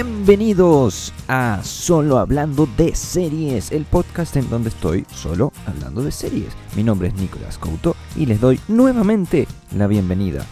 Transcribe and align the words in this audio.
Bienvenidos 0.00 1.12
a 1.26 1.58
Solo 1.64 2.18
Hablando 2.18 2.68
de 2.76 2.94
Series, 2.94 3.72
el 3.72 3.84
podcast 3.84 4.36
en 4.36 4.48
donde 4.48 4.68
estoy 4.68 5.04
solo 5.12 5.52
hablando 5.66 6.02
de 6.02 6.12
series. 6.12 6.52
Mi 6.76 6.84
nombre 6.84 7.08
es 7.08 7.14
Nicolás 7.14 7.58
Couto 7.58 7.96
y 8.14 8.24
les 8.24 8.40
doy 8.40 8.60
nuevamente 8.68 9.48
la 9.76 9.88
bienvenida. 9.88 10.46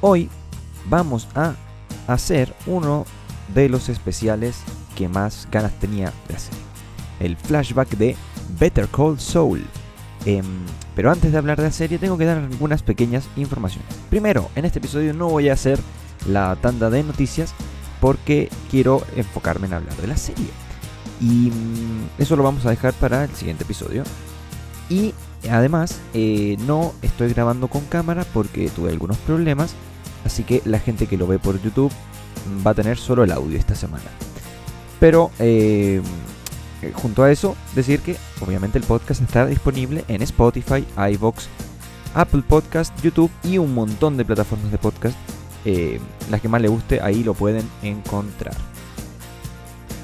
Hoy 0.00 0.30
vamos 0.88 1.26
a 1.34 1.56
hacer 2.06 2.54
uno 2.66 3.06
de 3.52 3.68
los 3.68 3.88
especiales 3.88 4.60
que 4.94 5.08
más 5.08 5.48
ganas 5.50 5.76
tenía 5.80 6.12
de 6.28 6.36
hacer. 6.36 6.54
El 7.18 7.36
flashback 7.36 7.88
de 7.96 8.14
Better 8.60 8.86
Call 8.86 9.18
Saul. 9.18 9.64
Em, 10.26 10.44
pero 10.94 11.10
antes 11.10 11.32
de 11.32 11.38
hablar 11.38 11.56
de 11.56 11.64
la 11.64 11.72
serie 11.72 11.98
tengo 11.98 12.16
que 12.16 12.24
dar 12.24 12.38
algunas 12.38 12.84
pequeñas 12.84 13.28
informaciones. 13.36 13.92
Primero, 14.10 14.48
en 14.54 14.64
este 14.64 14.78
episodio 14.78 15.12
no 15.12 15.28
voy 15.28 15.48
a 15.48 15.54
hacer 15.54 15.80
la 16.28 16.54
tanda 16.54 16.88
de 16.88 17.02
noticias 17.02 17.52
porque 18.00 18.48
quiero 18.70 19.02
enfocarme 19.16 19.66
en 19.66 19.74
hablar 19.74 19.96
de 19.96 20.06
la 20.06 20.16
serie. 20.16 20.48
Y 21.20 21.50
mm, 21.50 22.08
eso 22.18 22.36
lo 22.36 22.42
vamos 22.42 22.64
a 22.66 22.70
dejar 22.70 22.94
para 22.94 23.24
el 23.24 23.34
siguiente 23.34 23.64
episodio. 23.64 24.04
Y 24.88 25.14
además, 25.50 26.00
eh, 26.14 26.56
no 26.66 26.94
estoy 27.02 27.32
grabando 27.32 27.68
con 27.68 27.84
cámara 27.84 28.24
porque 28.32 28.68
tuve 28.70 28.90
algunos 28.90 29.18
problemas. 29.18 29.74
Así 30.24 30.42
que 30.44 30.62
la 30.64 30.78
gente 30.78 31.06
que 31.06 31.16
lo 31.16 31.26
ve 31.26 31.38
por 31.38 31.60
YouTube 31.62 31.92
mm, 31.92 32.66
va 32.66 32.72
a 32.72 32.74
tener 32.74 32.98
solo 32.98 33.24
el 33.24 33.32
audio 33.32 33.58
esta 33.58 33.74
semana. 33.74 34.04
Pero 34.98 35.30
eh, 35.38 36.02
eh, 36.82 36.92
junto 36.94 37.22
a 37.22 37.30
eso, 37.30 37.56
decir 37.74 38.00
que 38.00 38.16
obviamente 38.40 38.78
el 38.78 38.84
podcast 38.84 39.22
está 39.22 39.46
disponible 39.46 40.04
en 40.08 40.22
Spotify, 40.22 40.84
iVoox, 41.14 41.46
Apple 42.14 42.42
Podcast, 42.46 42.98
YouTube 43.02 43.30
y 43.44 43.58
un 43.58 43.74
montón 43.74 44.16
de 44.16 44.24
plataformas 44.24 44.70
de 44.70 44.78
podcast 44.78 45.16
eh, 45.64 46.00
las 46.30 46.40
que 46.40 46.48
más 46.48 46.60
le 46.60 46.68
guste, 46.68 47.00
ahí 47.00 47.22
lo 47.22 47.34
pueden 47.34 47.68
encontrar. 47.82 48.56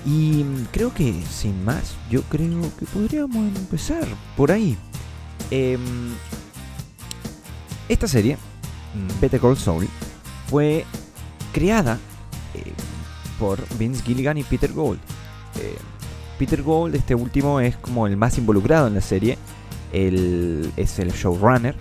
Y 0.05 0.44
creo 0.70 0.94
que 0.94 1.14
sin 1.28 1.64
más, 1.64 1.97
yo 2.11 2.22
creo 2.22 2.62
que 2.78 2.86
podríamos 2.86 3.56
empezar 3.56 4.06
por 4.36 4.53
ahí. 4.53 4.77
Em, 5.50 6.14
esta 7.89 8.06
serie, 8.06 8.36
mm, 8.95 9.20
Better 9.20 9.41
Call 9.41 9.56
Saul, 9.56 9.89
fue 10.48 10.84
creada 11.53 11.98
eh, 12.55 12.73
por 13.39 13.58
Vince 13.78 14.02
Gilligan 14.02 14.39
y 14.39 14.45
Peter 14.45 14.73
Gold. 14.73 15.00
Eh, 15.61 15.77
Peter 16.39 16.62
Gold, 16.62 16.95
este 16.95 17.14
último, 17.14 17.61
es 17.61 17.77
como 17.77 18.06
el 18.06 18.17
más 18.17 18.39
involucrado 18.39 18.86
en 18.86 18.95
la 18.95 19.00
serie. 19.00 19.39
Él 19.92 20.70
es 20.77 20.98
el 20.98 21.12
showrunner 21.12 21.75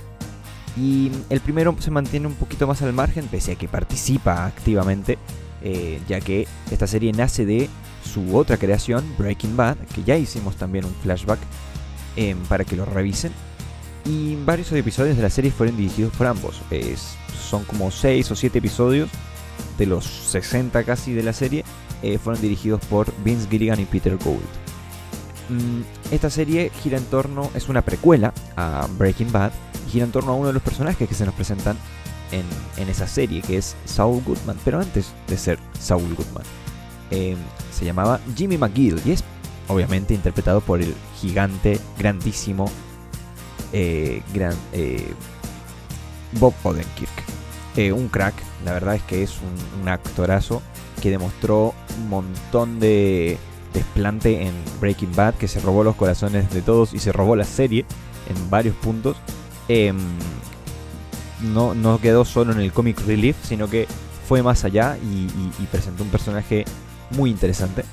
y 0.77 1.11
el 1.29 1.39
primero 1.39 1.75
se 1.79 1.91
mantiene 1.91 2.27
un 2.27 2.33
poquito 2.33 2.67
más 2.67 2.81
al 2.81 2.93
margen, 2.93 3.27
pese 3.27 3.53
a 3.53 3.55
que 3.55 3.67
participa 3.67 4.45
activamente, 4.45 5.17
eh, 5.61 6.01
ya 6.07 6.19
que 6.19 6.47
esta 6.69 6.85
serie 6.85 7.13
nace 7.13 7.45
de 7.45 7.69
su 8.03 8.35
otra 8.35 8.57
creación, 8.57 9.03
Breaking 9.17 9.55
Bad, 9.55 9.77
que 9.93 10.03
ya 10.03 10.17
hicimos 10.17 10.57
también 10.57 10.85
un 10.85 10.93
flashback 10.95 11.39
em, 12.17 12.37
para 12.43 12.65
que 12.65 12.75
lo 12.75 12.85
revisen. 12.85 13.31
Y 14.05 14.35
varios 14.45 14.71
episodios 14.71 15.17
de 15.17 15.23
la 15.23 15.29
serie 15.29 15.49
fueron 15.49 15.77
dirigidos 15.77 16.13
por 16.15 16.27
ambos. 16.27 16.61
son 17.49 17.63
como 17.63 17.89
6 17.89 18.31
o 18.31 18.35
7 18.35 18.57
episodios 18.57 19.09
de 19.77 19.85
los 19.85 20.05
60 20.05 20.83
casi 20.83 21.13
de 21.13 21.23
la 21.23 21.33
serie. 21.33 21.63
Eh, 22.03 22.17
fueron 22.17 22.41
dirigidos 22.41 22.81
por 22.85 23.11
Vince 23.23 23.47
Gilligan 23.49 23.79
y 23.79 23.85
Peter 23.85 24.17
Gould. 24.17 24.41
Mm, 25.49 25.81
esta 26.11 26.29
serie 26.29 26.71
gira 26.83 26.97
en 26.97 27.05
torno, 27.05 27.49
es 27.55 27.69
una 27.69 27.81
precuela 27.81 28.33
a 28.55 28.87
Breaking 28.97 29.31
Bad 29.31 29.51
gira 29.89 30.05
en 30.05 30.11
torno 30.11 30.31
a 30.31 30.35
uno 30.35 30.47
de 30.47 30.53
los 30.53 30.63
personajes 30.63 31.07
que 31.07 31.15
se 31.15 31.25
nos 31.25 31.35
presentan 31.35 31.77
en, 32.31 32.89
esa 32.89 33.07
serie, 33.07 33.41
que 33.41 33.57
es 33.57 33.75
Saul 33.85 34.21
Goodman, 34.25 34.57
pero 34.65 34.79
antes 34.79 35.13
de 35.27 35.37
ser 35.37 35.59
Saul 35.79 36.15
Goodman. 36.15 36.43
Em, 37.11 37.37
se 37.71 37.85
llamaba 37.85 38.19
Jimmy 38.35 38.57
McGill 38.57 38.99
y 39.05 39.11
es 39.11 39.23
obviamente 39.67 40.13
interpretado 40.13 40.61
por 40.61 40.81
el 40.81 40.93
gigante, 41.19 41.79
grandísimo, 41.97 42.69
eh, 43.73 44.21
gran, 44.33 44.55
eh, 44.73 45.13
Bob 46.33 46.53
Odenkirk. 46.63 47.11
Eh, 47.75 47.91
un 47.91 48.07
crack, 48.07 48.33
la 48.63 48.73
verdad 48.73 48.95
es 48.95 49.03
que 49.03 49.23
es 49.23 49.35
un, 49.81 49.87
actorazo 49.89 50.61
que 51.01 51.11
demostró 51.11 51.73
un 51.99 52.09
montón 52.09 52.79
de 52.79 53.37
desplante 53.73 54.47
en 54.47 54.53
Breaking 54.79 55.11
Bad, 55.15 55.35
que 55.35 55.47
se 55.47 55.59
robó 55.59 55.83
los 55.83 55.95
corazones 55.95 56.49
de 56.51 56.61
todos 56.61 56.93
y 56.93 56.99
se 56.99 57.11
robó 57.11 57.35
la 57.35 57.43
serie 57.43 57.85
en 58.29 58.49
varios 58.49 58.75
puntos. 58.77 59.17
Em, 59.67 59.97
no, 61.41 61.73
no 61.73 61.99
quedó 61.99 62.25
solo 62.25 62.53
en 62.53 62.59
el 62.59 62.71
comic 62.71 62.99
relief, 63.05 63.35
sino 63.43 63.69
que 63.69 63.87
fue 64.27 64.41
más 64.41 64.63
allá 64.63 64.97
y, 64.97 65.27
presentó 65.67 66.03
un 66.03 66.09
personaje 66.09 66.65
muy 67.11 67.29
interesante. 67.29 67.83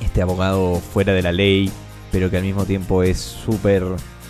Este 0.00 0.22
abogado 0.22 0.76
fuera 0.76 1.12
de 1.12 1.22
la 1.22 1.32
ley, 1.32 1.70
pero 2.12 2.30
que 2.30 2.36
al 2.36 2.42
mismo 2.42 2.64
tiempo 2.64 3.02
es 3.02 3.18
súper 3.18 3.84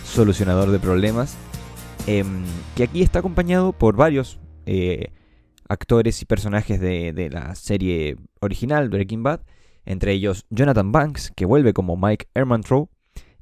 solucionador 0.05 0.71
de 0.71 0.79
problemas. 0.79 1.35
Em, 2.05 2.43
que 2.75 2.83
aquí 2.83 3.01
está 3.01 3.19
acompañado 3.19 3.73
por 3.73 3.97
varios 3.97 4.39
eh, 4.65 5.11
actores 5.67 6.21
y 6.21 6.25
personajes 6.25 6.79
de, 6.79 7.11
de, 7.11 7.29
la 7.29 7.53
serie 7.55 8.17
original 8.39 8.89
Breaking 8.89 9.23
Bad. 9.23 9.41
Entre 9.85 10.13
ellos 10.13 10.45
Jonathan 10.49 10.91
Banks, 10.91 11.31
que 11.35 11.45
vuelve 11.45 11.73
como 11.73 11.97
Mike 11.97 12.27
Ehrmantraut, 12.33 12.89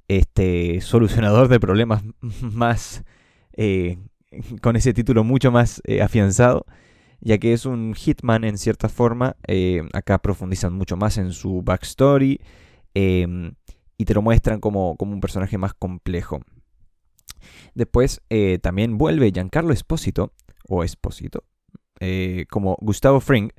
este 0.07 0.81
solucionador 0.81 1.47
de 1.47 1.59
problemas 1.59 2.03
más 2.41 3.03
eh, 3.53 3.97
con 4.61 4.75
ese 4.75 4.93
título 4.93 5.23
mucho 5.23 5.51
más 5.51 5.81
eh, 5.85 6.01
afianzado, 6.01 6.65
ya 7.21 7.37
que 7.37 7.53
es 7.53 7.65
un 7.65 7.93
hitman 7.93 8.43
en 8.43 8.57
cierta 8.57 8.89
forma. 8.89 9.37
Eh, 9.47 9.81
acá 9.93 10.19
profundizan 10.21 10.73
mucho 10.73 10.97
más 10.97 11.17
en 11.17 11.31
su 11.31 11.61
backstory 11.61 12.41
em, 12.93 13.55
y 13.97 14.05
te 14.05 14.13
lo 14.13 14.21
muestran 14.21 14.59
como, 14.59 14.95
como, 14.97 15.13
un 15.13 15.21
personaje 15.21 15.57
más 15.57 15.73
complejo. 15.73 16.41
Después 17.73 18.21
también 18.61 18.97
vuelve 18.97 19.31
Giancarlo 19.31 19.71
Esposito, 19.71 20.33
o 20.67 20.83
Esposito, 20.83 21.43
como 22.49 22.75
Gustavo 22.81 23.19
Fring, 23.19 23.51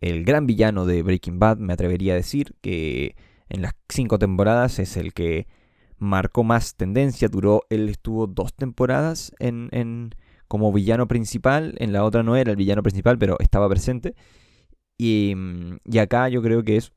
el 0.00 0.24
gran 0.24 0.46
villano 0.46 0.86
de 0.86 1.02
Breaking 1.02 1.38
Bad, 1.38 1.58
me 1.58 1.72
atrevería 1.72 2.12
a 2.12 2.16
decir 2.16 2.54
que 2.60 3.16
en 3.48 3.62
las 3.62 3.72
cinco 3.88 4.18
temporadas 4.18 4.78
es 4.78 4.96
el 4.96 5.12
que 5.12 5.46
marcó 6.02 6.44
más 6.44 6.74
tendencia, 6.74 7.28
duró, 7.28 7.62
él 7.70 7.88
estuvo 7.88 8.26
dos 8.26 8.52
temporadas 8.54 9.32
en, 9.38 10.14
como 10.48 10.72
villano 10.72 11.08
principal, 11.08 11.74
en 11.78 11.92
la 11.92 12.04
otra 12.04 12.22
no 12.22 12.36
era 12.36 12.50
el 12.50 12.56
villano 12.56 12.82
principal, 12.82 13.18
pero 13.18 13.36
estaba 13.40 13.68
presente. 13.68 14.14
Y, 14.98 15.34
y 15.84 15.98
acá 15.98 16.28
yo 16.28 16.42
creo 16.42 16.62
que 16.62 16.76
es 16.76 16.92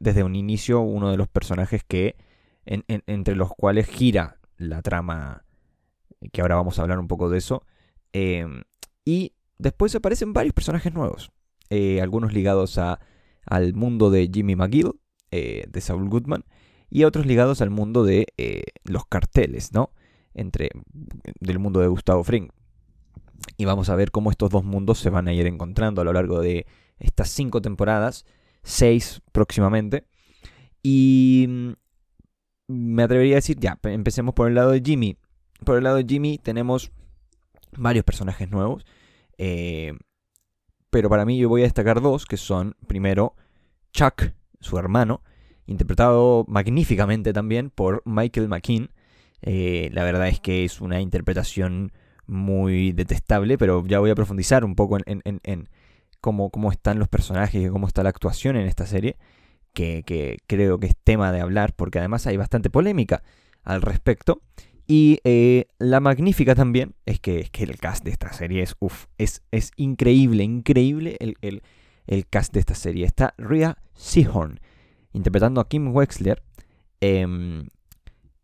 desde 0.00 0.24
un 0.24 0.34
inicio 0.34 0.80
uno 0.80 1.10
de 1.10 1.16
los 1.16 1.28
personajes 1.28 1.82
que 1.84 2.16
entre 2.64 3.34
los 3.34 3.50
cuales 3.50 3.86
gira 3.86 4.38
la 4.56 4.82
trama, 4.82 5.44
que 6.32 6.40
ahora 6.42 6.56
vamos 6.56 6.78
a 6.78 6.82
hablar 6.82 6.98
un 6.98 7.08
poco 7.08 7.30
de 7.30 7.38
eso. 7.38 7.64
Em, 8.12 8.62
y 9.04 9.32
después 9.58 9.94
aparecen 9.94 10.32
varios 10.32 10.54
personajes 10.54 10.92
nuevos, 10.92 11.30
eh, 11.70 12.00
algunos 12.02 12.32
ligados 12.32 12.78
a, 12.78 13.00
al 13.46 13.74
mundo 13.74 14.10
de 14.10 14.30
Jimmy 14.32 14.56
McGill, 14.56 14.92
eh, 15.30 15.64
de 15.68 15.80
Saul 15.80 16.08
Goodman, 16.08 16.44
y 16.90 17.04
otros 17.04 17.26
ligados 17.26 17.60
al 17.60 17.70
mundo 17.70 18.04
de 18.04 18.26
eh, 18.36 18.62
los 18.84 19.06
carteles, 19.06 19.72
¿no? 19.72 19.92
Entre, 20.34 20.70
del 21.40 21.58
mundo 21.58 21.80
de 21.80 21.88
Gustavo 21.88 22.24
Fring. 22.24 22.48
Y 23.56 23.64
vamos 23.64 23.88
a 23.88 23.96
ver 23.96 24.10
cómo 24.10 24.30
estos 24.30 24.50
dos 24.50 24.64
mundos 24.64 24.98
se 24.98 25.10
van 25.10 25.28
a 25.28 25.32
ir 25.32 25.46
encontrando 25.46 26.00
a 26.00 26.04
lo 26.04 26.12
largo 26.12 26.40
de 26.40 26.66
estas 26.98 27.30
cinco 27.30 27.60
temporadas, 27.60 28.24
seis 28.62 29.22
próximamente. 29.32 30.04
Y 30.82 31.46
mm, 31.48 31.72
me 32.68 33.02
atrevería 33.02 33.34
a 33.34 33.36
decir, 33.36 33.58
ya, 33.58 33.78
empecemos 33.82 34.34
por 34.34 34.48
el 34.48 34.54
lado 34.54 34.70
de 34.70 34.82
Jimmy. 34.84 35.16
Por 35.64 35.76
el 35.78 35.84
lado 35.84 35.96
de 35.96 36.06
Jimmy 36.08 36.38
tenemos 36.38 36.92
varios 37.76 38.04
personajes 38.04 38.50
nuevos. 38.50 38.84
Eh, 39.38 39.92
pero 40.90 41.08
para 41.10 41.24
mí 41.24 41.38
yo 41.38 41.48
voy 41.48 41.62
a 41.62 41.64
destacar 41.64 42.00
dos, 42.00 42.26
que 42.26 42.36
son 42.36 42.76
primero 42.86 43.34
Chuck, 43.92 44.32
su 44.60 44.78
hermano, 44.78 45.22
interpretado 45.68 46.44
magníficamente 46.48 47.32
también 47.32 47.70
por 47.70 48.02
Michael 48.04 48.48
McKean. 48.48 48.90
Eh, 49.42 49.90
la 49.92 50.02
verdad 50.02 50.28
es 50.28 50.40
que 50.40 50.64
es 50.64 50.80
una 50.80 51.00
interpretación 51.00 51.92
muy 52.26 52.92
detestable, 52.92 53.56
pero 53.58 53.86
ya 53.86 54.00
voy 54.00 54.10
a 54.10 54.14
profundizar 54.14 54.64
un 54.64 54.74
poco 54.74 54.98
en, 55.04 55.68
cómo, 56.20 56.72
están 56.72 56.98
los 56.98 57.08
personajes 57.08 57.64
y 57.64 57.68
cómo 57.68 57.86
está 57.86 58.02
la 58.02 58.08
actuación 58.08 58.56
en 58.56 58.66
esta 58.66 58.86
serie, 58.86 59.16
que, 59.72 60.38
creo 60.46 60.78
que 60.78 60.88
es 60.88 60.96
tema 61.04 61.32
de 61.32 61.40
hablar, 61.40 61.74
porque 61.74 61.98
además 61.98 62.26
hay 62.26 62.36
bastante 62.36 62.70
polémica 62.70 63.22
al 63.62 63.82
respecto. 63.82 64.42
Y 64.86 65.20
eh, 65.24 65.66
la 65.78 66.00
magnífica 66.00 66.54
también 66.54 66.94
es 67.04 67.20
que, 67.20 67.50
el 67.52 67.78
cast 67.78 68.04
de 68.04 68.10
esta 68.10 68.32
serie 68.32 68.62
es, 68.62 68.74
es, 69.18 69.42
es 69.50 69.70
increíble, 69.76 70.44
increíble 70.44 71.16
el, 71.20 71.36
el, 71.42 71.62
el, 72.06 72.26
cast 72.26 72.54
de 72.54 72.60
esta 72.60 72.74
serie. 72.74 73.04
Está 73.04 73.34
Rhea 73.36 73.76
Seahorn, 73.94 74.60
interpretando 75.12 75.60
a 75.60 75.68
Kim 75.68 75.94
Wexler, 75.94 76.42
em, 77.00 77.68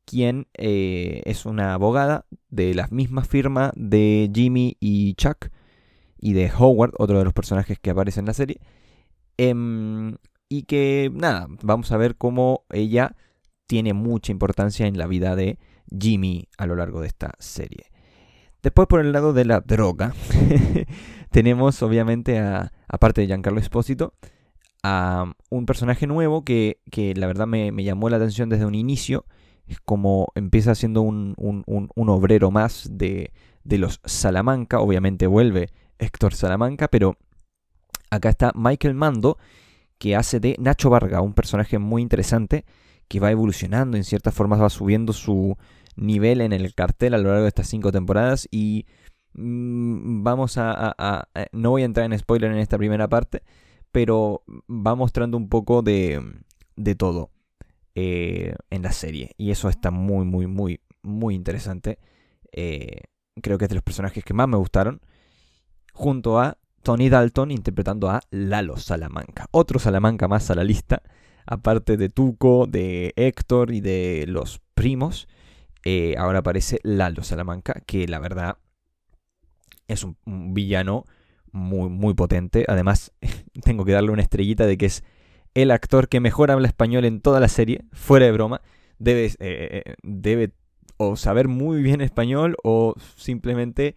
quien 0.05 0.46
eh, 0.55 1.22
es 1.25 1.46
una 1.46 1.75
abogada 1.75 2.26
de 2.50 2.75
la 2.75 2.88
misma 2.90 3.25
firma 3.25 3.72
de 3.75 4.31
Jimmy 4.34 4.76
y 4.81 5.14
Chuck 5.14 5.49
y 6.19 6.32
de 6.32 6.50
Howard, 6.56 6.93
otro 6.99 7.19
de 7.19 7.25
los 7.25 7.34
personajes 7.34 7.78
que 7.78 7.90
aparece 7.90 8.20
en 8.20 8.26
la 8.26 8.34
serie. 8.34 8.61
Em, 9.37 10.16
y 10.49 10.62
que 10.64 11.11
nada, 11.12 11.49
vamos 11.62 11.90
a 11.93 11.96
ver 11.96 12.16
cómo 12.16 12.64
ella 12.70 13.16
tiene 13.66 13.93
mucha 13.93 14.32
importancia 14.32 14.87
en 14.87 14.99
la 14.99 15.06
vida 15.06 15.37
de 15.37 15.58
Jimmy 15.99 16.49
a 16.58 16.66
lo 16.66 16.76
largo 16.76 17.00
de 17.00 17.08
esta 17.08 17.32
serie. 17.38 17.90
Después 18.62 18.88
por 18.88 19.00
el 19.00 19.12
lado 19.12 19.32
de 19.32 19.44
la 19.44 19.61
droga, 19.61 20.14
tenemos 21.31 21.82
obviamente 21.82 22.38
a, 22.38 22.72
aparte 22.88 23.20
de 23.20 23.26
Giancarlo 23.26 23.61
Espósito, 23.61 24.14
a 24.85 25.35
un 25.49 25.65
personaje 25.65 26.07
nuevo 26.07 26.45
que, 26.45 26.79
la 27.17 27.27
verdad 27.27 27.47
me, 27.47 27.73
llamó 27.83 28.11
la 28.11 28.19
atención 28.19 28.51
desde 28.51 28.67
un 28.67 28.75
inicio. 28.75 29.25
Es 29.67 29.81
como 29.81 30.29
empieza 30.35 30.75
siendo 30.75 31.01
un, 31.01 31.35
un, 31.37 32.09
obrero 32.11 32.51
más 32.51 32.89
de, 32.93 33.33
de, 33.65 33.79
los 33.79 34.01
Salamanca. 34.05 34.81
Obviamente 34.81 35.27
vuelve 35.27 35.71
Héctor 35.99 36.35
Salamanca, 36.35 36.89
pero 36.89 37.17
acá 38.11 38.29
está 38.29 38.53
Michael 38.55 38.95
Mando, 38.95 39.39
que 39.97 40.17
hace 40.17 40.39
de 40.39 40.55
Nacho 40.61 40.91
Varga, 40.91 41.23
un 41.23 41.33
personaje 41.33 41.79
muy 41.79 42.03
interesante 42.03 42.67
que 43.09 43.21
va 43.21 43.31
evolucionando, 43.31 43.97
en 43.97 44.05
ciertas 44.05 44.35
formas 44.35 44.61
va 44.61 44.69
subiendo 44.69 45.15
su 45.15 45.57
nivel 45.97 46.43
en 46.43 46.53
el 46.53 46.75
cartel 46.75 47.15
a 47.15 47.19
lo 47.19 47.29
largo 47.29 47.43
de 47.43 47.49
estas 47.49 47.69
cinco 47.69 47.91
temporadas 47.91 48.49
y 48.51 48.85
mm, 49.33 50.23
vamos 50.23 50.57
a, 50.59 51.27
No 51.53 51.71
voy 51.71 51.83
a 51.83 51.87
entrar 51.87 52.05
en 52.13 52.19
spoiler 52.19 52.51
en 52.53 52.59
esta 52.59 52.77
primera 52.77 53.09
parte, 53.09 53.43
pero 53.94 54.43
va 54.69 54.96
mostrando 54.96 55.37
un 55.37 55.49
poco 55.49 55.81
de, 55.81 56.20
de 56.75 56.96
todo 56.96 57.31
eh, 57.94 58.56
en 58.69 58.82
la 58.82 58.91
serie. 58.91 59.31
Y 59.38 59.52
eso 59.52 59.69
está 59.69 59.93
muy, 59.93 60.25
muy, 60.25 60.49
muy, 60.49 60.81
muy 61.02 61.37
interesante. 61.37 62.00
Eh, 62.50 63.02
creo 63.41 63.56
que 63.56 63.67
es 63.67 63.69
de 63.69 63.76
los 63.76 63.85
personajes 63.85 64.25
que 64.25 64.35
más 64.35 64.49
me 64.49 64.56
gustaron, 64.56 65.00
junto 65.93 66.41
a 66.41 66.58
Tony 66.82 67.08
Dalton 67.08 67.52
interpretando 67.52 68.11
a 68.11 68.20
Lalo 68.31 68.79
Salamanca, 68.79 69.46
otro 69.52 69.79
Salamanca 69.79 70.26
más 70.26 70.50
a 70.50 70.56
la 70.56 70.64
lista. 70.64 71.00
Aparte 71.47 71.97
de 71.97 72.08
Tuco, 72.08 72.67
de 72.67 73.12
Héctor 73.14 73.70
y 73.70 73.81
de 73.81 74.25
los 74.26 74.61
primos, 74.75 75.29
eh, 75.85 76.17
ahora 76.19 76.40
aparece 76.40 76.81
Lalo 76.82 77.23
Salamanca, 77.23 77.81
que 77.87 78.08
la 78.08 78.19
verdad 78.19 78.58
es 79.87 80.02
un, 80.02 80.17
villano 80.52 81.05
muy, 81.55 81.89
muy 81.89 82.15
potente. 82.15 82.65
Además, 82.69 83.12
tengo 83.65 83.85
que 83.85 83.93
darle 83.93 84.11
una 84.11 84.23
estrellita 84.23 84.67
de 84.67 84.77
que 84.77 84.87
es 84.87 85.05
el 85.55 85.71
actor 85.71 86.09
que 86.09 86.21
mejor 86.21 86.51
habla 86.51 86.69
español 86.69 87.05
en 87.05 87.21
toda 87.21 87.41
la 87.41 87.49
serie, 87.49 87.85
fuera 87.93 88.27
de 88.27 88.33
broma. 88.33 88.61
Debe, 88.99 89.27
eh, 89.27 89.35
eh, 89.39 89.95
debe 90.03 90.53
o 90.97 91.17
saber 91.17 91.49
muy 91.49 91.83
bien 91.83 92.01
español 92.01 92.56
o 92.62 92.95
simplemente 93.17 93.97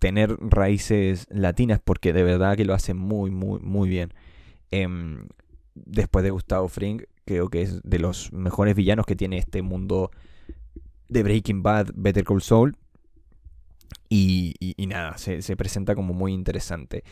tener 0.00 0.36
raíces 0.38 1.26
latinas, 1.30 1.80
porque 1.82 2.12
de 2.12 2.22
verdad 2.22 2.58
que 2.58 2.66
lo 2.66 2.74
hace 2.74 2.92
muy, 2.92 3.30
muy, 3.30 3.58
muy 3.60 3.88
bien. 3.88 4.12
Em, 4.70 5.28
después 5.74 6.22
de 6.24 6.30
Gustavo 6.30 6.68
Fring, 6.68 7.02
creo 7.24 7.48
que 7.48 7.62
es 7.62 7.80
de 7.82 7.98
los 7.98 8.32
mejores 8.32 8.74
villanos 8.74 9.06
que 9.06 9.16
tiene 9.16 9.38
este 9.38 9.62
mundo 9.62 10.10
de 11.08 11.22
Breaking 11.22 11.62
Bad, 11.62 11.90
Better 11.94 12.24
Call 12.24 12.42
Saul. 12.42 12.76
Y, 14.08 14.54
nada, 14.86 15.18
se, 15.18 15.56
presenta 15.56 15.94
como 15.94 16.14
muy 16.14 16.32
interesante. 16.32 17.04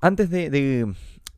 Antes 0.00 0.30
de, 0.30 0.86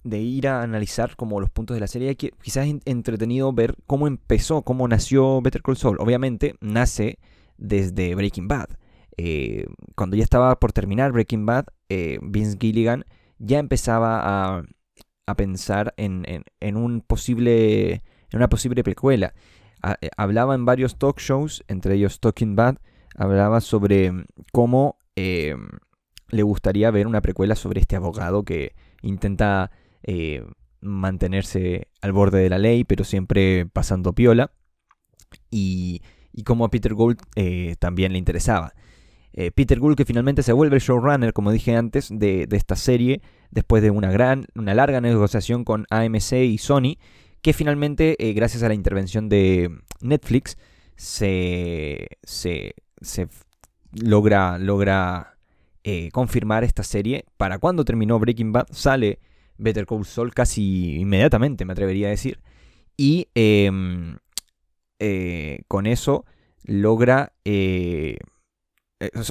ir 0.05 0.49
a 0.49 0.62
analizar 0.62 1.17
como 1.17 1.40
los 1.40 1.50
puntos 1.50 1.75
de 1.75 1.81
la 1.81 1.87
serie, 1.87 2.17
quizás 2.17 2.67
es 2.67 2.76
entretenido 2.84 3.52
ver 3.52 3.76
cómo 3.87 4.06
empezó, 4.06 4.62
cómo 4.62 4.87
nació 4.88 5.40
Better 5.43 5.62
Call 5.62 5.76
Saul. 5.76 5.99
Obviamente 6.00 6.55
nace 6.61 7.19
desde 7.58 8.14
Breaking 8.14 8.49
Bad. 8.49 8.69
Eh, 9.17 9.67
cuando 9.94 10.17
ya 10.17 10.23
estaba 10.23 10.58
por 10.58 10.73
terminar 10.73 11.12
Breaking 11.12 11.46
Bad, 11.46 11.67
eh, 11.88 12.19
Vince 12.23 12.58
Gilligan 12.61 13.05
ya 13.38 13.58
empezaba 13.58 14.58
a, 14.58 14.64
pensar 15.37 15.93
en, 15.96 16.76
un 16.76 17.00
posible, 17.00 17.93
en 17.94 18.02
una 18.32 18.49
posible 18.49 18.84
precuela. 18.84 19.34
Eh, 20.00 20.08
hablaba 20.17 20.55
en 20.55 20.64
varios 20.64 20.99
talk 20.99 21.19
shows, 21.19 21.64
entre 21.69 21.94
ellos 21.94 22.20
Talking 22.20 22.55
Bad, 22.55 22.76
hablaba 23.16 23.60
sobre 23.60 24.12
cómo 24.52 24.98
em, 25.14 25.68
le 26.28 26.42
gustaría 26.42 26.90
ver 26.90 27.06
una 27.06 27.20
precuela 27.20 27.54
sobre 27.54 27.80
este 27.80 27.96
abogado 27.96 28.44
que 28.44 28.74
intenta 29.02 29.70
eh, 30.02 30.44
mantenerse 30.80 31.88
al 32.00 32.12
borde 32.12 32.40
de 32.40 32.50
la 32.50 32.58
ley, 32.58 32.84
pero 32.84 33.04
siempre 33.04 33.66
pasando 33.66 34.12
piola. 34.12 34.52
Y, 35.50 36.02
y 36.32 36.44
cómo 36.44 36.64
a 36.64 36.70
Peter 36.70 36.94
Gould 36.94 37.18
eh, 37.34 37.76
también 37.78 38.12
le 38.12 38.18
interesaba. 38.18 38.72
Peter 39.54 39.78
Gould 39.78 39.98
que 39.98 40.06
finalmente 40.06 40.42
se 40.42 40.54
vuelve 40.54 40.78
showrunner, 40.78 41.34
como 41.34 41.52
dije 41.52 41.76
antes, 41.76 42.08
de, 42.10 42.46
de 42.46 42.56
esta 42.56 42.74
serie, 42.74 43.20
después 43.50 43.82
de 43.82 43.90
una, 43.90 44.10
gran, 44.10 44.46
una 44.54 44.72
larga 44.72 45.02
negociación 45.02 45.64
con 45.64 45.84
AMC 45.90 46.32
y 46.32 46.56
Sony, 46.56 46.96
que 47.42 47.52
finalmente, 47.52 48.16
eh, 48.18 48.32
gracias 48.32 48.62
a 48.62 48.68
la 48.68 48.74
intervención 48.74 49.28
de 49.28 49.70
Netflix, 50.00 50.58
se, 50.96 52.08
se, 52.22 52.74
logra, 53.93 54.58
logra 54.58 55.37
eh, 55.84 56.10
confirmar 56.12 56.64
esta 56.64 56.82
serie. 56.82 57.25
Para 57.37 57.58
cuando 57.58 57.84
terminó 57.84 58.19
Breaking 58.19 58.52
Bad, 58.52 58.66
sale 58.70 59.19
Better 59.58 59.87
Call 59.87 60.04
Saul 60.04 60.34
casi 60.34 60.96
inmediatamente, 60.96 61.64
me 61.64 61.72
atrevería 61.72 62.08
a 62.08 62.10
decir. 62.10 62.40
Y 62.96 63.28
em, 63.34 64.16
eh, 64.98 65.62
con 65.69 65.87
eso 65.87 66.25
logra 66.64 67.32
eh, 67.44 68.19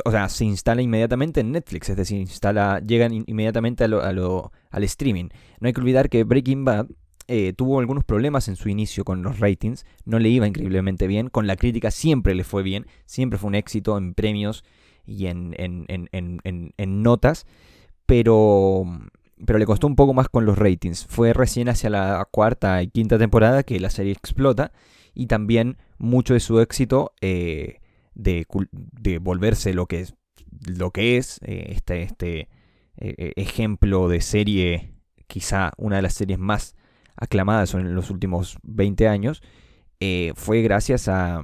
o 0.04 0.12
sea, 0.12 0.30
se 0.30 0.46
instala 0.46 0.82
inmediatamente 0.82 1.40
en 1.42 1.52
Netflix, 1.52 1.90
es 1.90 1.98
decir, 1.98 2.20
instala, 2.20 2.80
llegan 2.86 3.24
inmediatamente 3.26 3.84
al 3.84 4.84
streaming. 4.84 5.30
No 5.60 5.68
hay 5.68 5.74
que 5.74 5.82
olvidar 5.82 6.10
que 6.10 6.24
Breaking 6.24 6.66
Bad 6.66 6.88
eh, 7.28 7.54
tuvo 7.54 7.80
algunos 7.80 8.04
problemas 8.04 8.48
en 8.48 8.56
su 8.56 8.70
inicio 8.70 9.04
con 9.04 9.24
los 9.24 9.40
ratings, 9.40 9.86
no 10.06 10.20
le 10.20 10.30
iba 10.30 10.48
increíblemente 10.48 11.08
bien, 11.08 11.30
con 11.30 11.48
la 11.48 11.56
crítica 11.56 11.92
siempre 11.92 12.36
le 12.36 12.44
fue 12.44 12.64
bien, 12.64 12.86
siempre 13.06 13.40
fue 13.40 13.48
un 13.48 13.56
éxito 13.56 13.98
en 13.98 14.14
premios 14.14 14.64
y 15.06 15.28
en, 15.28 15.56
en, 15.58 15.86
en, 15.88 16.74
en 16.78 17.04
notas, 17.04 17.46
pero, 18.06 18.86
pero 19.46 19.60
le 19.60 19.66
costó 19.66 19.88
un 19.88 19.96
poco 19.96 20.14
más 20.14 20.30
con 20.30 20.46
los 20.46 20.58
ratings. 20.58 21.06
Fue 21.08 21.34
recién 21.34 21.70
hacia 21.70 21.90
la 21.90 22.28
cuarta 22.32 22.82
y 22.82 22.88
quinta 22.88 23.18
temporada 23.18 23.64
que 23.64 23.80
la 23.80 23.90
serie 23.90 24.14
explota 24.14 24.72
y 25.14 25.28
también 25.28 25.78
mucho 25.98 26.34
de 26.34 26.40
su 26.40 26.60
éxito... 26.60 27.14
Eh, 27.22 27.80
de, 28.18 28.48
de 28.72 29.20
volverse 29.20 29.74
lo 29.74 29.88
que 29.88 30.00
es, 30.00 30.16
lo 30.66 30.92
que 30.92 31.18
es 31.18 31.42
eh, 31.44 31.74
este, 31.76 32.02
este 32.02 32.48
ejemplo 32.96 34.08
de 34.08 34.22
serie, 34.22 34.94
quizá 35.28 35.74
una 35.76 35.98
de 35.98 36.02
las 36.04 36.14
series 36.14 36.40
más 36.40 36.78
aclamadas 37.18 37.74
en 37.74 37.96
los 37.96 38.10
últimos 38.10 38.58
20 38.64 39.08
años, 39.08 39.42
fue 40.36 40.62
gracias 40.62 41.08
a, 41.08 41.42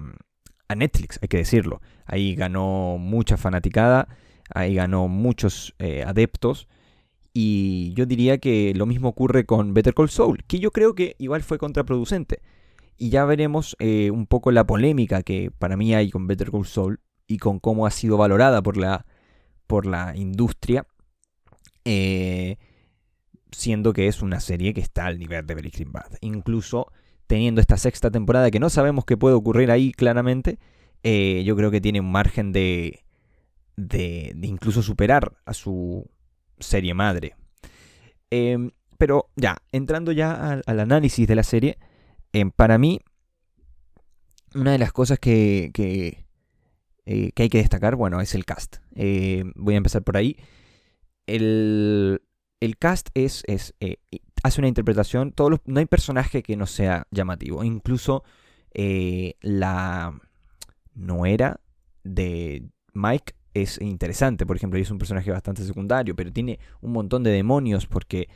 a, 0.68 0.76
Netflix, 0.76 1.18
hay 1.22 1.28
que 1.28 1.38
decirlo. 1.38 1.82
Ahí 2.06 2.36
ganó 2.36 2.98
mucha 3.00 3.38
fanaticada, 3.38 4.08
ahí 4.54 4.76
ganó 4.76 5.08
muchos 5.08 5.74
adeptos. 6.06 6.68
Y 7.34 7.94
yo 7.96 8.06
diría 8.06 8.38
que 8.38 8.74
lo 8.76 8.86
mismo 8.86 9.10
ocurre 9.10 9.46
con 9.46 9.74
Better 9.74 9.94
Call 9.94 10.10
Saul, 10.10 10.44
que 10.48 10.60
yo 10.60 10.72
creo 10.72 10.96
que 10.96 11.16
igual 11.18 11.42
fue 11.42 11.58
contraproducente. 11.58 12.42
Y 13.02 13.10
ya 13.10 13.26
veremos 13.26 13.76
eh, 13.80 14.12
un 14.12 14.28
poco 14.28 14.52
la 14.52 14.68
polémica 14.68 15.24
que 15.24 15.50
para 15.50 15.76
mí 15.76 15.96
hay 15.96 16.12
con 16.12 16.28
Better 16.28 16.52
Call 16.52 16.68
Saul 16.68 17.00
y 17.26 17.38
con 17.38 17.60
cómo 17.60 17.88
ha 17.88 17.92
sido 17.92 18.16
valorada 18.16 18.62
por 18.62 18.78
la, 18.78 19.08
por 19.66 19.88
la 19.88 20.16
industria. 20.16 20.86
Eh, 21.84 22.58
siendo 23.52 23.94
que 23.94 24.08
es 24.08 24.22
una 24.22 24.40
serie 24.40 24.74
que 24.74 24.82
está 24.82 25.06
al 25.06 25.20
nivel 25.20 25.46
de 25.46 25.56
Breaking 25.56 25.92
Bad. 25.92 26.18
Incluso 26.22 26.92
teniendo 27.28 27.62
esta 27.62 27.78
sexta 27.78 28.12
temporada 28.12 28.52
que 28.52 28.60
no 28.60 28.70
sabemos 28.70 29.06
qué 29.06 29.18
puede 29.18 29.36
ocurrir 29.36 29.72
ahí 29.72 29.92
claramente, 29.92 30.60
eh, 31.04 31.44
yo 31.46 31.56
creo 31.56 31.72
que 31.72 31.82
tiene 31.82 32.00
un 32.00 32.12
margen 32.12 32.52
de, 32.52 33.04
de, 33.76 34.36
incluso 34.42 34.82
superar 34.82 35.38
a 35.46 35.54
su 35.54 36.10
serie 36.60 36.94
madre. 36.94 37.36
Em, 38.30 38.72
pero 38.98 39.30
ya, 39.36 39.58
entrando 39.72 40.12
ya 40.12 40.62
al 40.66 40.80
análisis 40.80 41.28
de 41.28 41.36
la 41.36 41.44
serie, 41.44 41.78
Em, 42.34 42.52
para 42.52 42.78
mí, 42.78 43.02
una 44.56 44.72
de 44.72 44.78
las 44.78 44.94
cosas 44.94 45.20
que, 45.20 45.72
que, 45.74 46.26
eh, 47.06 47.32
hay 47.36 47.50
que 47.50 47.58
destacar, 47.58 47.96
bueno, 47.96 48.22
es 48.22 48.36
el 48.36 48.46
cast. 48.46 48.78
Eh, 48.96 49.44
voy 49.56 49.76
a 49.76 49.78
empezar 49.78 50.04
por 50.04 50.18
ahí. 50.18 50.38
El, 51.28 52.22
cast 52.78 53.10
es, 53.14 53.44
es 53.48 53.74
eh, 53.80 53.98
hace 54.44 54.62
una 54.62 54.68
interpretación, 54.68 55.32
todos 55.32 55.60
no 55.66 55.80
hay 55.80 55.86
personaje 55.86 56.44
que 56.44 56.56
no 56.56 56.66
sea 56.66 57.08
llamativo. 57.12 57.64
Incluso 57.64 58.24
la 59.42 60.18
nuera 60.96 61.60
de 62.04 62.64
Mike 62.94 63.34
es 63.54 63.80
interesante, 63.82 64.46
por 64.46 64.56
ejemplo, 64.56 64.80
y 64.80 64.84
es 64.84 64.92
un 64.92 64.98
personaje 64.98 65.32
bastante 65.32 65.64
secundario, 65.64 66.16
pero 66.16 66.32
tiene 66.32 66.60
un 66.82 66.92
montón 66.94 67.24
de 67.24 67.32
demonios 67.32 67.86
porque 67.86 68.30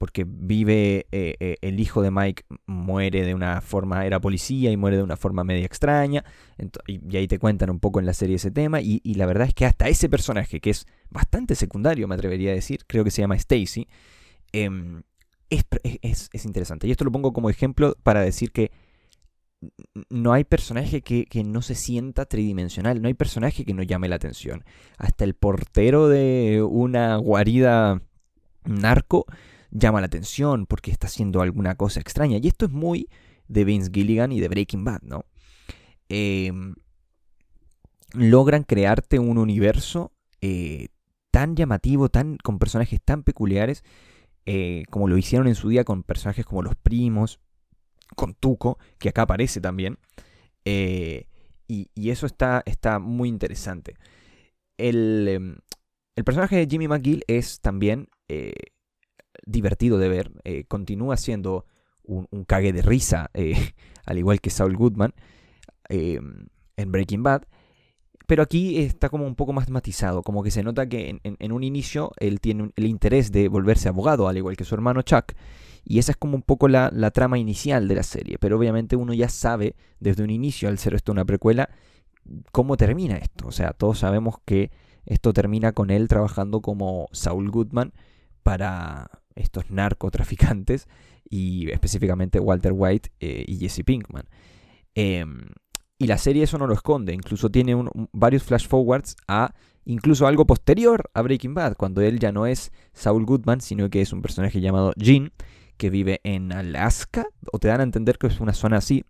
porque 0.00 0.24
vive, 0.26 1.08
eh, 1.12 1.36
eh, 1.40 1.56
el 1.60 1.78
hijo 1.78 2.00
de 2.00 2.10
Mike 2.10 2.44
muere 2.64 3.22
de 3.22 3.34
una 3.34 3.60
forma, 3.60 4.06
era 4.06 4.18
policía 4.18 4.70
y 4.70 4.78
muere 4.78 4.96
de 4.96 5.02
una 5.02 5.18
forma 5.18 5.44
media 5.44 5.66
extraña, 5.66 6.24
y, 6.86 7.16
ahí 7.18 7.28
te 7.28 7.38
cuentan 7.38 7.68
un 7.68 7.80
poco 7.80 8.00
en 8.00 8.06
la 8.06 8.14
serie 8.14 8.36
ese 8.36 8.50
tema, 8.50 8.80
y, 8.80 9.02
la 9.12 9.26
verdad 9.26 9.46
es 9.46 9.52
que 9.52 9.66
hasta 9.66 9.90
ese 9.90 10.08
personaje, 10.08 10.58
que 10.58 10.70
es 10.70 10.86
bastante 11.10 11.54
secundario, 11.54 12.08
me 12.08 12.14
atrevería 12.14 12.52
a 12.52 12.54
decir, 12.54 12.86
creo 12.86 13.04
que 13.04 13.10
se 13.10 13.20
llama 13.20 13.34
Stacy, 13.36 13.88
em, 14.52 15.02
es, 15.50 16.30
interesante. 16.46 16.88
Y 16.88 16.92
esto 16.92 17.04
lo 17.04 17.12
pongo 17.12 17.34
como 17.34 17.50
ejemplo 17.50 17.94
para 18.02 18.22
decir 18.22 18.52
que 18.52 18.70
no 20.08 20.32
hay 20.32 20.44
personaje 20.44 21.02
que, 21.02 21.44
no 21.44 21.60
se 21.60 21.74
sienta 21.74 22.24
tridimensional, 22.24 23.02
no 23.02 23.08
hay 23.08 23.14
personaje 23.14 23.66
que 23.66 23.74
no 23.74 23.82
llame 23.82 24.08
la 24.08 24.16
atención. 24.16 24.64
Hasta 24.96 25.24
el 25.24 25.34
portero 25.34 26.08
de 26.08 26.66
una 26.66 27.16
guarida 27.16 28.00
narco 28.64 29.26
llama 29.70 30.00
la 30.00 30.06
atención 30.06 30.66
porque 30.66 30.90
está 30.90 31.06
haciendo 31.06 31.40
alguna 31.42 31.74
cosa 31.74 32.00
extraña. 32.00 32.38
Y 32.38 32.48
esto 32.48 32.66
es 32.66 32.70
muy 32.72 33.08
de 33.48 33.64
Vince 33.64 33.90
Gilligan 33.92 34.32
y 34.32 34.40
de 34.40 34.48
Breaking 34.48 34.84
Bad, 34.84 35.02
¿no? 35.02 35.24
Em, 36.08 36.74
logran 38.12 38.64
crearte 38.64 39.18
un 39.18 39.38
universo 39.38 40.12
eh, 40.40 40.88
tan 41.30 41.56
llamativo, 41.56 42.08
tan, 42.08 42.36
con 42.38 42.58
personajes 42.58 43.00
tan 43.02 43.22
peculiares, 43.22 43.84
eh, 44.46 44.84
como 44.90 45.08
lo 45.08 45.16
hicieron 45.18 45.46
en 45.46 45.54
su 45.54 45.68
día 45.68 45.84
con 45.84 46.02
personajes 46.02 46.44
como 46.44 46.62
los 46.62 46.74
primos, 46.76 47.40
con 48.16 48.34
Tuco, 48.34 48.78
que 48.98 49.10
acá 49.10 49.22
aparece 49.22 49.60
también. 49.60 49.98
Eh, 50.64 51.26
y, 51.68 51.88
eso 52.10 52.26
está, 52.26 52.62
está 52.66 52.98
muy 52.98 53.28
interesante. 53.28 53.94
El, 54.76 55.28
em, 55.28 55.56
el, 56.16 56.24
personaje 56.24 56.56
de 56.56 56.66
Jimmy 56.68 56.88
McGill 56.88 57.22
es 57.28 57.60
también 57.60 58.08
divertido 59.46 59.98
de 59.98 60.08
ver. 60.08 60.32
continúa 60.68 61.16
siendo 61.16 61.64
un, 62.04 62.44
cague 62.44 62.72
de 62.72 62.82
risa, 62.82 63.30
al 64.04 64.18
igual 64.18 64.40
que 64.40 64.50
Saul 64.50 64.76
Goodman 64.76 65.14
em, 65.88 66.46
en 66.76 66.92
Breaking 66.92 67.22
Bad. 67.22 67.42
Pero 68.30 68.44
aquí 68.44 68.78
está 68.78 69.08
como 69.08 69.26
un 69.26 69.34
poco 69.34 69.52
más 69.52 69.68
matizado, 69.70 70.22
como 70.22 70.44
que 70.44 70.52
se 70.52 70.62
nota 70.62 70.88
que 70.88 71.20
en, 71.24 71.52
un 71.52 71.64
inicio 71.64 72.12
él 72.16 72.40
tiene 72.40 72.70
el 72.76 72.86
interés 72.86 73.32
de 73.32 73.48
volverse 73.48 73.88
abogado, 73.88 74.28
al 74.28 74.36
igual 74.36 74.56
que 74.56 74.62
su 74.62 74.76
hermano 74.76 75.02
Chuck. 75.02 75.32
Y 75.84 75.98
esa 75.98 76.12
es 76.12 76.16
como 76.16 76.36
un 76.36 76.42
poco 76.42 76.68
la, 76.68 76.90
trama 77.10 77.38
inicial 77.38 77.88
de 77.88 77.96
la 77.96 78.04
serie. 78.04 78.38
Pero 78.38 78.56
obviamente 78.56 78.94
uno 78.94 79.14
ya 79.14 79.28
sabe 79.28 79.74
desde 79.98 80.22
un 80.22 80.30
inicio, 80.30 80.68
al 80.68 80.78
ser 80.78 80.94
esto 80.94 81.10
una 81.10 81.24
precuela, 81.24 81.70
cómo 82.52 82.76
termina 82.76 83.16
esto. 83.16 83.48
O 83.48 83.50
sea, 83.50 83.72
todos 83.72 83.98
sabemos 83.98 84.36
que 84.44 84.70
esto 85.06 85.32
termina 85.32 85.72
con 85.72 85.90
él 85.90 86.06
trabajando 86.06 86.60
como 86.60 87.08
Saul 87.10 87.50
Goodman 87.50 87.92
para 88.44 89.10
estos 89.40 89.70
narcotraficantes 89.70 90.88
y 91.28 91.70
específicamente 91.70 92.40
Walter 92.40 92.72
White 92.74 93.10
eh, 93.20 93.44
y 93.46 93.58
Jesse 93.58 93.84
Pinkman. 93.84 94.28
Em, 94.94 95.48
y 95.98 96.06
la 96.06 96.18
serie 96.18 96.44
eso 96.44 96.58
no 96.58 96.66
lo 96.66 96.74
esconde, 96.74 97.12
incluso 97.12 97.50
tiene 97.50 97.76
varios 98.12 98.42
flash 98.42 98.66
forwards 98.66 99.16
a 99.28 99.54
incluso 99.84 100.26
algo 100.26 100.46
posterior 100.46 101.10
a 101.14 101.22
Breaking 101.22 101.54
Bad, 101.54 101.76
cuando 101.76 102.00
él 102.00 102.18
ya 102.18 102.32
no 102.32 102.46
es 102.46 102.72
Saul 102.92 103.26
Goodman, 103.26 103.60
sino 103.60 103.90
que 103.90 104.00
es 104.00 104.12
un 104.12 104.22
personaje 104.22 104.60
llamado 104.60 104.92
Gene, 104.96 105.32
que 105.76 105.90
vive 105.90 106.20
en 106.24 106.52
Alaska, 106.52 107.26
o 107.52 107.58
te 107.58 107.68
dan 107.68 107.80
a 107.80 107.84
entender 107.84 108.18
que 108.18 108.28
es 108.28 108.40
una 108.40 108.52
zona 108.52 108.78
así. 108.78 109.04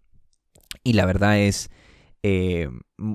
Y 0.85 0.93
la 0.95 1.05
verdad 1.07 1.39
es 1.39 1.71
eh, 2.23 2.69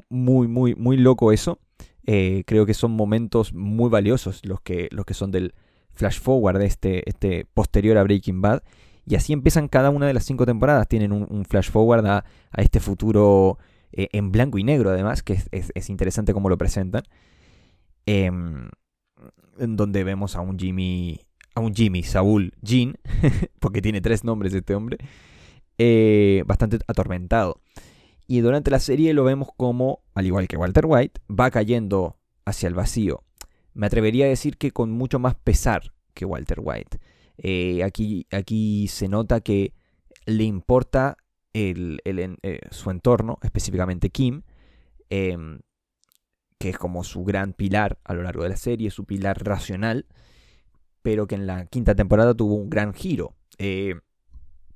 muy, 0.10 0.48
muy, 0.48 0.76
muy 0.76 0.98
loco 0.98 1.32
eso. 1.32 1.60
Eh, 2.06 2.44
creo 2.46 2.66
que 2.66 2.74
son 2.74 2.92
momentos 2.92 3.54
muy 3.54 3.90
valiosos 3.90 4.42
los 4.46 4.62
que, 4.62 4.90
los 4.92 5.06
que 5.06 5.14
son 5.14 5.32
del 5.32 5.54
flash 5.96 6.20
forward 6.20 6.62
este, 6.62 7.10
este 7.10 7.46
posterior 7.54 7.98
a 7.98 8.04
Breaking 8.04 8.42
Bad. 8.42 8.62
Y 9.08 9.16
así 9.16 9.34
empiezan 9.34 9.68
cada 9.68 9.90
una 9.90 10.08
de 10.08 10.14
las 10.14 10.26
cinco 10.26 10.46
temporadas. 10.46 10.88
Tienen 10.88 11.12
un, 11.12 11.46
flash 11.46 11.70
forward 11.70 12.06
a, 12.06 12.26
este 12.58 12.80
futuro 12.80 13.58
eh, 13.92 14.10
en 14.14 14.32
blanco 14.32 14.58
y 14.58 14.64
negro, 14.64 14.90
además, 14.90 15.22
que 15.22 15.40
es, 15.52 15.90
interesante 15.90 16.34
cómo 16.34 16.50
lo 16.50 16.58
presentan. 16.58 17.04
Em, 18.06 18.70
en 19.60 19.76
donde 19.76 20.04
vemos 20.04 20.36
a 20.36 20.42
un 20.42 20.58
Jimmy, 20.58 21.20
a 21.54 21.62
un 21.62 21.74
Jimmy, 21.74 22.04
Saúl, 22.04 22.54
Jean, 22.62 22.98
porque 23.60 23.82
tiene 23.82 24.02
tres 24.02 24.24
nombres 24.24 24.54
este 24.54 24.76
hombre, 24.76 24.98
eh, 25.78 26.44
bastante 26.48 26.80
atormentado. 26.88 27.62
Y 28.28 28.40
durante 28.40 28.72
la 28.72 28.80
serie 28.80 29.14
lo 29.14 29.24
vemos 29.24 29.50
como, 29.56 30.00
al 30.16 30.26
igual 30.26 30.48
que 30.48 30.58
Walter 30.58 30.86
White, 30.88 31.22
va 31.30 31.52
cayendo 31.52 32.18
hacia 32.44 32.68
el 32.68 32.74
vacío. 32.74 33.24
Me 33.76 33.86
atrevería 33.86 34.26
a 34.26 34.30
decir 34.30 34.58
que 34.58 34.72
con 34.72 34.92
mucho 34.92 35.20
más 35.20 35.36
pesar 35.36 35.94
que 36.14 36.26
Walter 36.26 36.60
White. 36.62 37.00
Eh, 37.38 37.84
aquí, 37.84 38.26
aquí 38.32 38.88
se 38.88 39.08
nota 39.08 39.42
que 39.42 39.74
le 40.26 40.46
importa 40.46 41.18
eh, 41.54 41.98
su 42.72 42.90
entorno, 42.90 43.38
específicamente 43.44 44.10
Kim, 44.10 44.42
em, 45.10 45.60
que 46.58 46.70
es 46.70 46.78
como 46.78 47.04
su 47.04 47.24
gran 47.24 47.54
pilar 47.54 48.00
a 48.04 48.14
lo 48.14 48.24
largo 48.24 48.44
de 48.44 48.50
la 48.50 48.58
serie, 48.58 48.90
su 48.90 49.06
pilar 49.06 49.44
racional, 49.44 50.06
pero 51.02 51.28
que 51.28 51.36
en 51.36 51.46
la 51.46 51.66
quinta 51.68 51.96
temporada 51.96 52.34
tuvo 52.34 52.56
un 52.56 52.70
gran 52.70 52.94
giro. 52.94 53.36
Eh, 53.58 53.96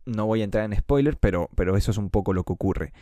no 0.05 0.25
voy 0.25 0.41
a 0.41 0.43
entrar 0.43 0.65
en 0.65 0.77
spoilers, 0.77 1.17
pero, 1.19 1.49
pero 1.55 1.75
eso 1.75 1.91
es 1.91 1.97
un 1.97 2.09
poco 2.09 2.33
lo 2.33 2.43
que 2.43 2.53
ocurre. 2.53 2.93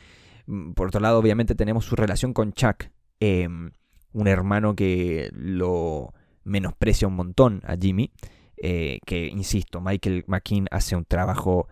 Mm, 0.46 0.72
por 0.72 0.88
otro 0.88 1.02
lado, 1.02 1.20
obviamente 1.20 1.56
tenemos 1.56 1.86
su 1.86 1.96
relación 1.96 2.34
con 2.34 2.54
Chuck, 2.54 2.86
em, 3.20 3.72
un 4.18 4.28
hermano 4.28 4.76
que 4.76 5.30
lo 5.34 6.14
menosprecia 6.44 7.08
un 7.08 7.16
montón 7.16 7.62
a 7.66 7.76
Jimmy. 7.78 8.12
Eh, 8.60 8.98
que, 9.06 9.28
insisto, 9.28 9.80
Michael 9.80 10.24
McKean 10.26 10.68
hace 10.72 10.96
un 10.96 11.06
trabajo 11.06 11.68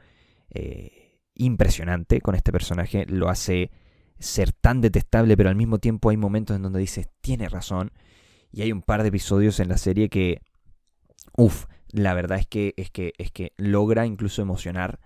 eh, 0.52 1.18
impresionante 1.34 2.22
con 2.22 2.36
este 2.36 2.52
personaje, 2.52 3.08
lo 3.08 3.30
hace 3.30 3.72
ser 4.20 4.52
tan 4.52 4.82
detestable, 4.82 5.36
pero 5.36 5.50
al 5.50 5.56
mismo 5.56 5.80
tiempo 5.80 6.12
hay 6.12 6.18
momentos 6.18 6.56
en 6.56 6.62
donde 6.62 6.80
dices, 6.80 7.10
tiene 7.22 7.50
razón, 7.50 7.92
y 8.52 8.62
hay 8.62 8.72
un 8.72 8.84
par 8.84 9.02
de 9.02 9.10
episodios 9.10 9.60
en 9.60 9.70
la 9.70 9.78
serie 9.78 10.10
que, 10.10 10.42
uff, 11.36 11.66
la 11.90 12.14
verdad 12.14 12.38
es 12.38 12.46
que, 12.46 12.75
es 12.78 12.92
que, 12.92 13.14
es 13.18 13.32
que 13.32 13.54
logra 13.58 14.06
incluso 14.06 14.44
emocionar 14.44 15.00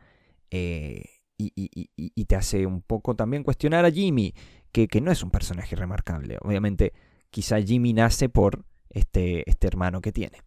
eh, 0.52 1.06
y, 1.38 2.26
te 2.26 2.36
hace 2.36 2.66
un 2.66 2.82
poco 2.82 3.16
también 3.16 3.44
cuestionar 3.44 3.86
a 3.86 3.92
Jimmy, 3.92 4.34
que, 4.74 4.90
que 4.90 5.00
no 5.00 5.10
es 5.10 5.24
un 5.24 5.32
personaje 5.32 5.78
remarcable. 5.78 6.38
Obviamente, 6.42 6.92
quizá 7.30 7.62
Jimmy 7.62 7.94
nace 7.94 8.30
por 8.30 8.66
este, 8.90 9.50
este 9.50 9.68
hermano 9.68 10.02
que 10.02 10.12
tiene. 10.12 10.42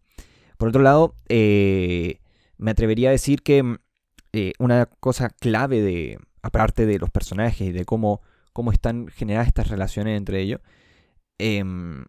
Por 0.57 0.69
otro 0.69 0.81
lado, 0.81 1.15
eh, 1.29 2.19
me 2.57 2.71
atrevería 2.71 3.09
a 3.09 3.11
decir 3.11 3.41
que 3.41 3.63
mm, 3.63 3.77
eh, 4.33 4.53
una 4.59 4.85
cosa 4.85 5.29
clave 5.29 5.81
de, 5.81 6.19
aparte 6.41 6.85
de 6.85 6.99
los 6.99 7.09
personajes 7.09 7.67
y 7.67 7.71
de 7.71 7.85
cómo, 7.85 8.21
cómo 8.53 8.71
están 8.71 9.07
generadas 9.07 9.47
estas 9.47 9.69
relaciones 9.69 10.17
entre 10.17 10.41
ellos, 10.41 10.61
em, 11.37 12.05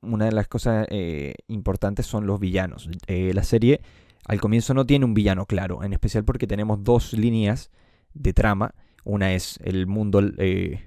una 0.00 0.26
de 0.26 0.32
las 0.32 0.46
cosas 0.46 0.86
eh, 0.90 1.34
importantes 1.48 2.06
son 2.06 2.26
los 2.26 2.38
villanos. 2.38 2.88
la 3.08 3.42
serie 3.42 3.80
al 4.26 4.40
comienzo 4.40 4.74
no 4.74 4.86
tiene 4.86 5.04
un 5.04 5.14
villano 5.14 5.46
claro, 5.46 5.82
en 5.82 5.92
especial 5.92 6.24
porque 6.24 6.46
tenemos 6.46 6.84
dos 6.84 7.14
líneas 7.14 7.70
de 8.14 8.32
trama. 8.32 8.74
Una 9.04 9.32
es 9.32 9.58
el 9.64 9.86
mundo 9.86 10.20
de 10.20 10.80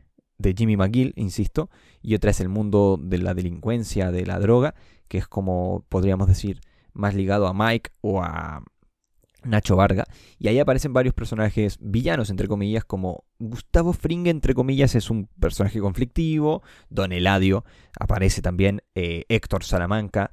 Jimmy 0.56 0.78
McGill, 0.78 1.14
insisto, 1.18 1.70
y 2.02 2.16
otra 2.16 2.32
es 2.32 2.40
el 2.40 2.50
mundo 2.50 3.00
de 3.02 3.18
la 3.18 3.34
delincuencia, 3.34 4.12
de 4.12 4.26
la 4.26 4.40
droga, 4.40 4.76
que 5.08 5.18
es 5.18 5.28
como 5.28 5.86
podríamos 5.90 6.28
decir 6.28 6.62
más 6.94 7.16
ligado 7.16 7.48
a 7.48 7.54
Mike 7.54 7.92
o 8.02 8.22
a 8.22 8.64
Nacho 9.44 9.76
Varga. 9.76 10.06
Y 10.38 10.48
ahí 10.48 10.60
aparecen 10.60 10.94
varios 10.94 11.14
personajes 11.14 11.78
villanos, 11.80 12.30
entre 12.30 12.48
comillas, 12.48 12.86
como 12.86 13.26
Gustavo 13.40 13.94
Fring, 13.94 14.28
entre 14.28 14.54
comillas, 14.54 14.96
es 14.96 15.10
un 15.10 15.28
personaje 15.40 15.80
conflictivo. 15.80 16.62
Don 16.90 17.12
Eladio 17.12 17.64
aparece 18.00 18.42
también. 18.42 18.84
Eh, 18.96 19.26
Héctor 19.30 19.64
Salamanca, 19.64 20.32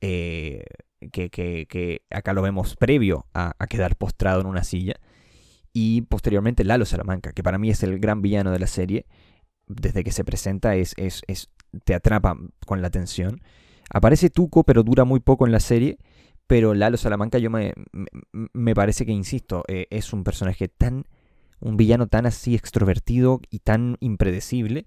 eh, 0.00 0.64
que, 1.12 2.02
acá 2.10 2.32
lo 2.32 2.42
vemos 2.42 2.76
previo 2.76 3.26
a, 3.34 3.54
quedar 3.68 3.96
postrado 3.96 4.40
en 4.40 4.46
una 4.46 4.64
silla. 4.64 4.94
Y 5.72 6.02
posteriormente 6.02 6.64
Lalo 6.64 6.86
Salamanca, 6.86 7.32
que 7.32 7.42
para 7.42 7.58
mí 7.58 7.68
es 7.68 7.82
el 7.82 7.98
gran 7.98 8.22
villano 8.22 8.50
de 8.50 8.58
la 8.58 8.66
serie. 8.66 9.06
Desde 9.66 10.04
que 10.04 10.12
se 10.12 10.24
presenta 10.24 10.76
es, 10.76 10.94
es, 10.96 11.22
es 11.26 11.50
te 11.84 11.94
atrapa 11.94 12.36
con 12.66 12.82
la 12.82 12.88
atención. 12.88 13.40
Aparece 13.90 14.30
Tuco, 14.30 14.64
pero 14.64 14.82
dura 14.82 15.04
muy 15.04 15.20
poco 15.20 15.46
en 15.46 15.52
la 15.52 15.60
serie. 15.60 15.98
Pero 16.46 16.74
Lalo 16.74 16.96
Salamanca, 16.96 17.38
yo 17.38 17.50
me, 17.50 17.72
me, 18.52 18.74
parece 18.74 19.04
que, 19.04 19.12
insisto, 19.12 19.64
eh, 19.66 19.86
es 19.90 20.12
un 20.12 20.22
personaje 20.22 20.68
tan. 20.68 21.04
un 21.58 21.76
villano 21.76 22.06
tan 22.06 22.26
así 22.26 22.54
extrovertido 22.54 23.40
y 23.50 23.60
tan 23.60 23.96
impredecible. 24.00 24.86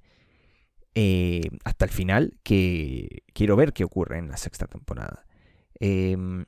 Eh, 0.95 1.41
hasta 1.65 1.85
el 1.85 1.91
final 1.91 2.37
que 2.43 3.23
quiero 3.33 3.55
ver 3.55 3.73
qué 3.73 3.83
ocurre 3.83 4.17
en 4.17 4.29
la 4.29 4.37
sexta 4.37 4.67
temporada. 4.67 5.25
Em, 5.79 6.45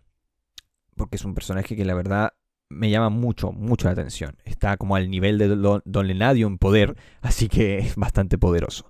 porque 0.95 1.17
es 1.17 1.25
un 1.25 1.33
personaje 1.33 1.75
que 1.75 1.85
la 1.85 1.93
verdad 1.93 2.33
me 2.71 2.89
llama 2.89 3.09
mucho, 3.09 3.51
mucho 3.51 3.87
la 3.87 3.93
atención. 3.93 4.37
Está 4.45 4.77
como 4.77 4.95
al 4.95 5.09
nivel 5.09 5.37
de 5.37 5.47
Don, 5.47 6.07
Lenadio 6.07 6.47
en 6.47 6.57
poder, 6.57 6.95
así 7.21 7.47
que 7.47 7.79
es 7.79 7.95
bastante 7.95 8.37
poderoso. 8.37 8.89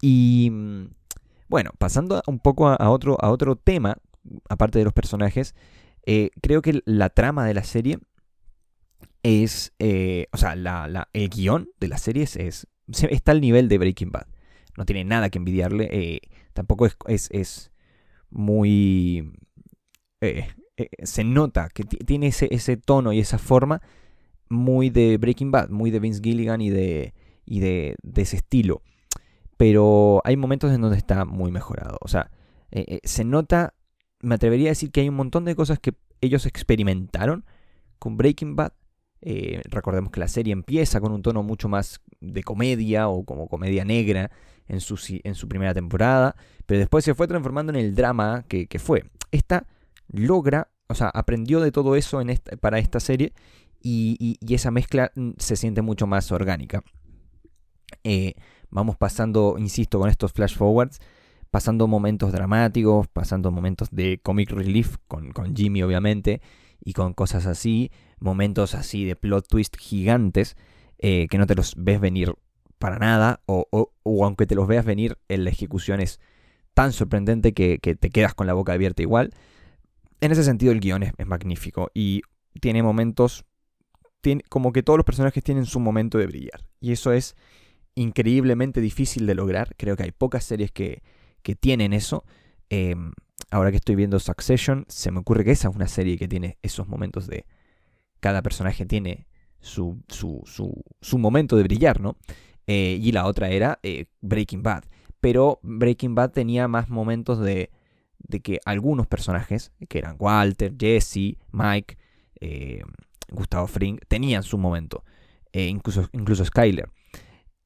Y 0.00 0.52
bueno, 1.48 1.70
pasando 1.78 2.22
un 2.26 2.38
poco 2.38 2.68
a, 2.68 2.90
otro, 2.90 3.16
a 3.20 3.30
otro 3.30 3.56
tema, 3.56 3.96
aparte 4.48 4.78
de 4.78 4.84
los 4.84 4.92
personajes, 4.92 5.54
eh, 6.06 6.30
creo 6.40 6.62
que 6.62 6.82
la 6.84 7.10
trama 7.10 7.46
de 7.46 7.54
la 7.54 7.64
serie 7.64 7.98
es, 9.22 9.72
eh, 9.78 10.26
o 10.32 10.36
sea, 10.36 10.56
la, 10.56 11.08
el 11.12 11.28
guion 11.28 11.70
de 11.80 11.88
la 11.88 11.98
serie 11.98 12.22
es, 12.22 12.66
está 13.10 13.32
al 13.32 13.40
nivel 13.40 13.68
de 13.68 13.78
Breaking 13.78 14.10
Bad. 14.10 14.26
No 14.76 14.84
tiene 14.84 15.04
nada 15.04 15.30
que 15.30 15.38
envidiarle. 15.38 15.88
Eh, 15.90 16.20
tampoco 16.52 16.86
es, 16.86 17.28
es, 17.30 17.72
muy 18.30 19.32
eh, 20.78 20.90
se 21.02 21.24
nota 21.24 21.68
que 21.74 21.82
tiene 21.82 22.28
ese, 22.28 22.46
ese 22.52 22.76
tono 22.76 23.12
y 23.12 23.18
esa 23.18 23.38
forma 23.38 23.82
muy 24.48 24.90
de 24.90 25.18
Breaking 25.18 25.50
Bad, 25.50 25.70
muy 25.70 25.90
de 25.90 25.98
Vince 25.98 26.20
Gilligan 26.22 26.60
y 26.60 26.70
de, 26.70 27.14
y 27.44 27.58
de, 27.58 27.96
ese 28.14 28.36
estilo. 28.36 28.82
Pero 29.56 30.22
hay 30.24 30.36
momentos 30.36 30.72
en 30.72 30.80
donde 30.80 30.96
está 30.96 31.24
muy 31.24 31.50
mejorado. 31.50 31.98
O 32.00 32.06
sea, 32.06 32.30
eh, 32.70 32.84
eh, 32.86 33.00
se 33.02 33.24
nota, 33.24 33.74
me 34.20 34.36
atrevería 34.36 34.68
a 34.68 34.70
decir 34.70 34.92
que 34.92 35.00
hay 35.00 35.08
un 35.08 35.16
montón 35.16 35.44
de 35.44 35.56
cosas 35.56 35.80
que 35.80 35.94
ellos 36.20 36.46
experimentaron 36.46 37.44
con 37.98 38.16
Breaking 38.16 38.54
Bad. 38.54 38.72
recordemos 39.64 40.12
que 40.12 40.20
la 40.20 40.28
serie 40.28 40.52
empieza 40.52 41.00
con 41.00 41.10
un 41.10 41.22
tono 41.22 41.42
mucho 41.42 41.68
más 41.68 42.00
de 42.20 42.44
comedia 42.44 43.08
o 43.08 43.24
como 43.24 43.48
comedia 43.48 43.84
negra 43.84 44.30
en 44.68 44.80
su, 44.80 44.96
en 45.24 45.34
su 45.34 45.48
primera 45.48 45.74
temporada, 45.74 46.36
pero 46.66 46.78
después 46.78 47.04
se 47.04 47.14
fue 47.14 47.26
transformando 47.26 47.72
en 47.72 47.80
el 47.80 47.96
drama 47.96 48.44
que, 48.46 48.68
que 48.68 48.78
fue. 48.78 49.02
Esta 49.32 49.66
logra, 50.08 50.70
o 50.88 50.94
sea, 50.94 51.08
aprendió 51.08 51.60
de 51.60 51.72
todo 51.72 51.96
eso 51.96 52.20
en 52.20 52.34
para 52.60 52.78
esta 52.78 53.00
serie 53.00 53.32
y, 53.80 54.38
esa 54.54 54.70
mezcla 54.70 55.12
mm, 55.14 55.32
se 55.38 55.56
siente 55.56 55.82
mucho 55.82 56.06
más 56.06 56.32
orgánica. 56.32 56.82
Eh, 58.04 58.34
vamos 58.70 58.96
pasando, 58.96 59.56
insisto, 59.58 59.98
con 59.98 60.10
estos 60.10 60.32
flash 60.32 60.56
forwards, 60.56 61.00
pasando 61.50 61.86
momentos 61.86 62.32
dramáticos, 62.32 63.08
pasando 63.08 63.50
momentos 63.50 63.88
de 63.90 64.20
comic 64.22 64.50
relief 64.50 64.96
con, 65.06 65.32
Jimmy 65.54 65.82
obviamente, 65.82 66.40
y 66.84 66.92
con 66.92 67.14
cosas 67.14 67.46
así, 67.46 67.90
momentos 68.18 68.74
así 68.74 69.04
de 69.04 69.16
plot 69.16 69.48
twist 69.48 69.76
gigantes 69.76 70.56
eh, 70.98 71.26
que 71.28 71.38
no 71.38 71.46
te 71.46 71.54
los 71.54 71.74
ves 71.76 72.00
venir 72.00 72.34
para 72.78 72.98
nada, 72.98 73.40
o, 73.46 73.66
o, 73.70 74.24
aunque 74.24 74.46
te 74.46 74.54
los 74.54 74.68
veas 74.68 74.84
venir, 74.84 75.18
la 75.28 75.50
ejecución 75.50 76.00
es 76.00 76.20
tan 76.74 76.92
sorprendente 76.92 77.52
que, 77.52 77.78
que 77.78 77.96
te 77.96 78.10
quedas 78.10 78.34
con 78.34 78.46
la 78.46 78.52
boca 78.52 78.72
abierta 78.72 79.02
igual 79.02 79.32
en 80.20 80.32
ese 80.32 80.44
sentido 80.44 80.72
el 80.72 80.80
guion 80.80 81.02
es, 81.02 81.12
magnífico 81.26 81.90
y 81.94 82.22
tiene 82.60 82.82
momentos, 82.82 83.44
como 84.48 84.72
que 84.72 84.82
todos 84.82 84.96
los 84.96 85.04
personajes 85.04 85.42
tienen 85.44 85.66
su 85.66 85.80
momento 85.80 86.18
de 86.18 86.26
brillar. 86.26 86.66
Y 86.80 86.92
eso 86.92 87.12
es 87.12 87.36
increíblemente 87.94 88.80
difícil 88.80 89.26
de 89.26 89.34
lograr. 89.34 89.74
Creo 89.76 89.96
que 89.96 90.04
hay 90.04 90.12
pocas 90.12 90.44
series 90.44 90.72
que, 90.72 91.02
que 91.42 91.54
tienen 91.54 91.92
eso. 91.92 92.24
Em, 92.68 93.12
ahora 93.50 93.70
que 93.70 93.76
estoy 93.76 93.94
viendo 93.94 94.18
Succession, 94.18 94.84
se 94.88 95.10
me 95.10 95.20
ocurre 95.20 95.44
que 95.44 95.52
esa 95.52 95.68
es 95.68 95.74
una 95.74 95.88
serie 95.88 96.18
que 96.18 96.28
tiene 96.28 96.58
esos 96.62 96.88
momentos 96.88 97.26
de... 97.26 97.46
Cada 98.20 98.42
personaje 98.42 98.84
tiene 98.84 99.28
su, 99.60 100.02
su, 100.08 100.42
su, 100.44 100.82
su 101.00 101.18
momento 101.18 101.56
de 101.56 101.62
brillar, 101.62 102.00
¿no? 102.00 102.16
Eh, 102.66 102.98
y 103.00 103.12
la 103.12 103.26
otra 103.26 103.48
era 103.48 103.78
eh, 103.82 104.06
Breaking 104.20 104.62
Bad. 104.62 104.84
Pero 105.20 105.60
Breaking 105.62 106.14
Bad 106.14 106.32
tenía 106.32 106.68
más 106.68 106.88
momentos 106.88 107.40
de 107.40 107.70
de 108.28 108.40
que 108.40 108.60
algunos 108.64 109.06
personajes, 109.06 109.72
que 109.88 109.98
eran 109.98 110.16
Walter, 110.18 110.74
Jesse, 110.78 111.36
Mike, 111.50 111.96
eh, 112.40 112.82
Gustavo 113.30 113.66
Fring, 113.66 113.98
tenían 114.06 114.42
su 114.42 114.58
momento, 114.58 115.02
eh, 115.52 115.66
incluso, 115.66 116.08
incluso 116.12 116.44
Skyler. 116.44 116.90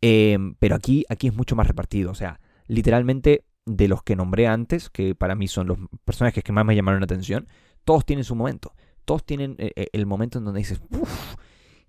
Em, 0.01 0.55
pero 0.59 0.77
aquí, 0.77 1.05
aquí 1.09 1.27
es 1.27 1.35
mucho 1.35 1.57
más 1.57 1.67
repartido, 1.67 2.11
o 2.11 2.15
sea, 2.15 2.41
literalmente 2.67 3.45
de 3.67 3.89
los 3.89 4.03
que 4.03 4.17
nombré 4.17 4.47
antes, 4.47 4.89
que 4.89 5.15
para 5.15 5.35
mí 5.35 5.47
son 5.47 5.67
los 5.67 5.79
personajes 6.05 6.43
que 6.43 6.53
más 6.53 6.65
me 6.65 6.75
llamaron 6.75 7.01
la 7.01 7.05
atención, 7.05 7.47
todos 7.85 8.05
tienen 8.05 8.25
su 8.25 8.35
momento, 8.35 8.75
todos 9.05 9.25
tienen 9.25 9.57
eh, 9.59 9.89
el 9.93 10.07
momento 10.07 10.39
en 10.39 10.45
donde 10.45 10.59
dices, 10.59 10.81
uff, 10.91 11.37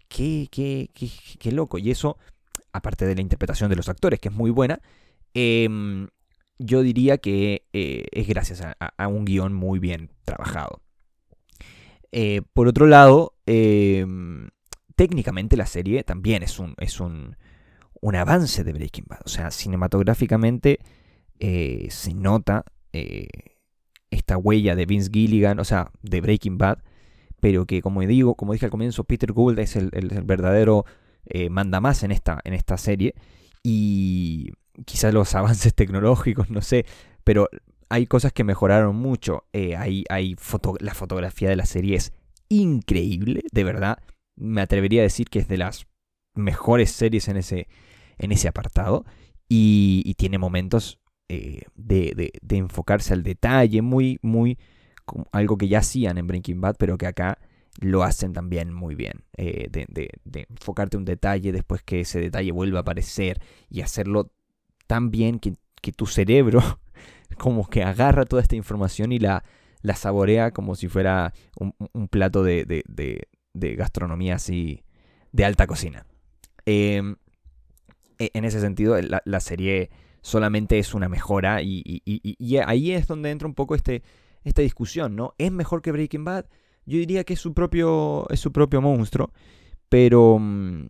qué, 0.08 0.48
qué, 0.52 0.90
qué, 0.94 1.10
qué 1.40 1.52
loco, 1.52 1.78
y 1.78 1.92
eso, 1.92 2.18
aparte 2.72 3.06
de 3.06 3.16
la 3.16 3.22
interpretación 3.22 3.70
de 3.70 3.76
los 3.76 3.90
actores, 3.90 4.20
que 4.20 4.30
es 4.30 4.36
muy 4.36 4.52
buena, 4.52 4.80
eh, 5.34 6.08
yo 6.60 6.82
diría 6.82 7.18
que 7.18 7.66
eh, 7.74 8.06
es 8.12 8.28
gracias 8.28 8.62
a, 8.62 9.08
un 9.08 9.26
guion 9.26 9.54
muy 9.54 9.80
bien 9.80 10.10
trabajado. 10.24 10.82
Eh, 12.12 12.42
por 12.54 12.68
otro 12.68 12.86
lado, 12.86 13.34
em, 13.46 14.50
técnicamente 14.96 15.58
la 15.58 15.66
serie 15.66 16.04
también 16.04 16.44
es 16.44 16.60
un, 16.60 16.76
es 16.78 17.00
un, 17.00 17.38
un, 18.02 18.16
avance 18.16 18.64
de 18.64 18.74
Breaking 18.74 19.06
Bad. 19.08 19.22
O 19.26 19.30
sea, 19.30 19.52
cinematográficamente 19.52 20.80
eh, 21.40 21.88
se 21.90 22.14
nota 22.14 22.66
esta 24.12 24.38
huella 24.38 24.76
de 24.76 24.86
Vince 24.86 25.10
Gilligan, 25.12 25.60
o 25.60 25.64
sea, 25.64 25.90
de 26.04 26.22
Breaking 26.22 26.60
Bad, 26.60 26.84
pero 27.40 27.66
que 27.66 27.82
como 27.82 28.02
digo, 28.02 28.36
como 28.36 28.54
dije 28.54 28.66
al 28.66 28.72
comienzo, 28.72 29.04
Peter 29.04 29.32
Gould 29.32 29.58
es 29.58 29.76
el, 29.76 29.90
el, 29.94 30.14
el 30.14 30.22
verdadero 30.22 30.86
manda 31.50 31.82
más 31.82 32.04
en 32.04 32.12
esta, 32.12 32.40
en 32.44 32.54
esta 32.54 32.78
serie. 32.78 33.16
Y 33.64 34.52
quizás 34.86 35.14
los 35.14 35.34
avances 35.36 35.74
tecnológicos, 35.74 36.50
no 36.50 36.62
sé, 36.62 36.86
pero 37.24 37.50
hay 37.90 38.08
cosas 38.08 38.34
que 38.34 38.44
mejoraron 38.44 38.96
mucho. 38.96 39.46
Eh, 39.54 39.76
hay, 39.76 40.04
hay 40.10 40.36
la 40.80 40.94
fotografía 40.94 41.50
de 41.50 41.56
la 41.56 41.66
serie 41.66 41.96
es 41.96 42.12
increíble, 42.50 43.44
de 43.52 43.64
verdad. 43.64 44.00
Me 44.36 44.62
atrevería 44.62 45.02
a 45.02 45.04
decir 45.04 45.30
que 45.30 45.40
es 45.40 45.48
de 45.48 45.58
las 45.58 45.86
mejores 46.34 46.92
series 46.92 47.28
en 47.28 47.38
ese, 47.38 47.68
en 48.18 48.32
ese 48.32 48.48
apartado. 48.48 49.06
Y, 49.48 50.16
tiene 50.18 50.40
momentos 50.40 51.00
eh, 51.30 51.62
de, 51.76 52.32
de, 52.42 52.58
enfocarse 52.58 53.14
al 53.14 53.22
detalle, 53.22 53.84
muy, 53.84 54.18
muy, 54.24 54.58
algo 55.32 55.58
que 55.58 55.68
ya 55.68 55.80
hacían 55.80 56.18
en 56.18 56.26
Breaking 56.26 56.62
Bad, 56.62 56.78
pero 56.80 56.98
que 56.98 57.06
acá 57.06 57.38
lo 57.80 58.04
hacen 58.04 58.34
también 58.34 58.74
muy 58.74 58.96
bien. 58.96 59.24
Eh, 59.38 59.68
de, 59.70 59.86
de, 59.90 60.48
enfocarte 60.50 60.98
un 60.98 61.06
detalle, 61.06 61.52
después 61.52 61.84
que 61.84 62.02
ese 62.02 62.20
detalle 62.20 62.52
vuelva 62.52 62.80
a 62.80 62.82
aparecer 62.82 63.40
y 63.70 63.82
hacerlo 63.82 64.32
tan 64.94 65.10
bien 65.10 65.40
que, 65.40 65.56
tu 65.92 66.06
cerebro 66.06 66.62
como 67.40 67.68
que 67.68 67.82
agarra 67.82 68.26
toda 68.26 68.44
esta 68.44 68.56
información 68.56 69.12
y 69.12 69.18
la, 69.18 69.44
la 69.82 69.96
saborea 69.96 70.52
como 70.52 70.76
si 70.76 70.88
fuera 70.88 71.34
un, 71.58 72.08
plato 72.10 72.44
de, 72.44 72.64
de, 72.64 73.76
gastronomía 73.76 74.36
así 74.36 74.84
de 75.32 75.46
alta 75.46 75.66
cocina. 75.66 76.06
Em, 76.68 77.16
e, 78.20 78.30
en 78.36 78.46
ese 78.46 78.62
sentido, 78.62 78.96
la, 79.02 79.40
serie 79.40 79.90
solamente 80.22 80.78
es 80.78 80.94
una 80.94 81.10
mejora 81.10 81.64
y, 81.64 82.04
ahí 82.64 82.92
es 82.92 83.08
donde 83.08 83.32
entra 83.32 83.48
un 83.48 83.56
poco 83.56 83.74
este, 83.74 84.04
esta 84.44 84.62
discusión, 84.62 85.16
¿no? 85.16 85.34
¿Es 85.40 85.52
mejor 85.52 85.82
que 85.82 85.92
Breaking 85.92 86.24
Bad? 86.24 86.46
Yo 86.86 87.00
diría 87.00 87.24
que 87.24 87.34
es 87.34 87.40
su 87.40 87.56
propio, 87.56 88.30
es 88.30 88.40
su 88.40 88.52
propio 88.52 88.80
monstruo, 88.80 89.34
pero 89.90 90.38
mm, 90.40 90.86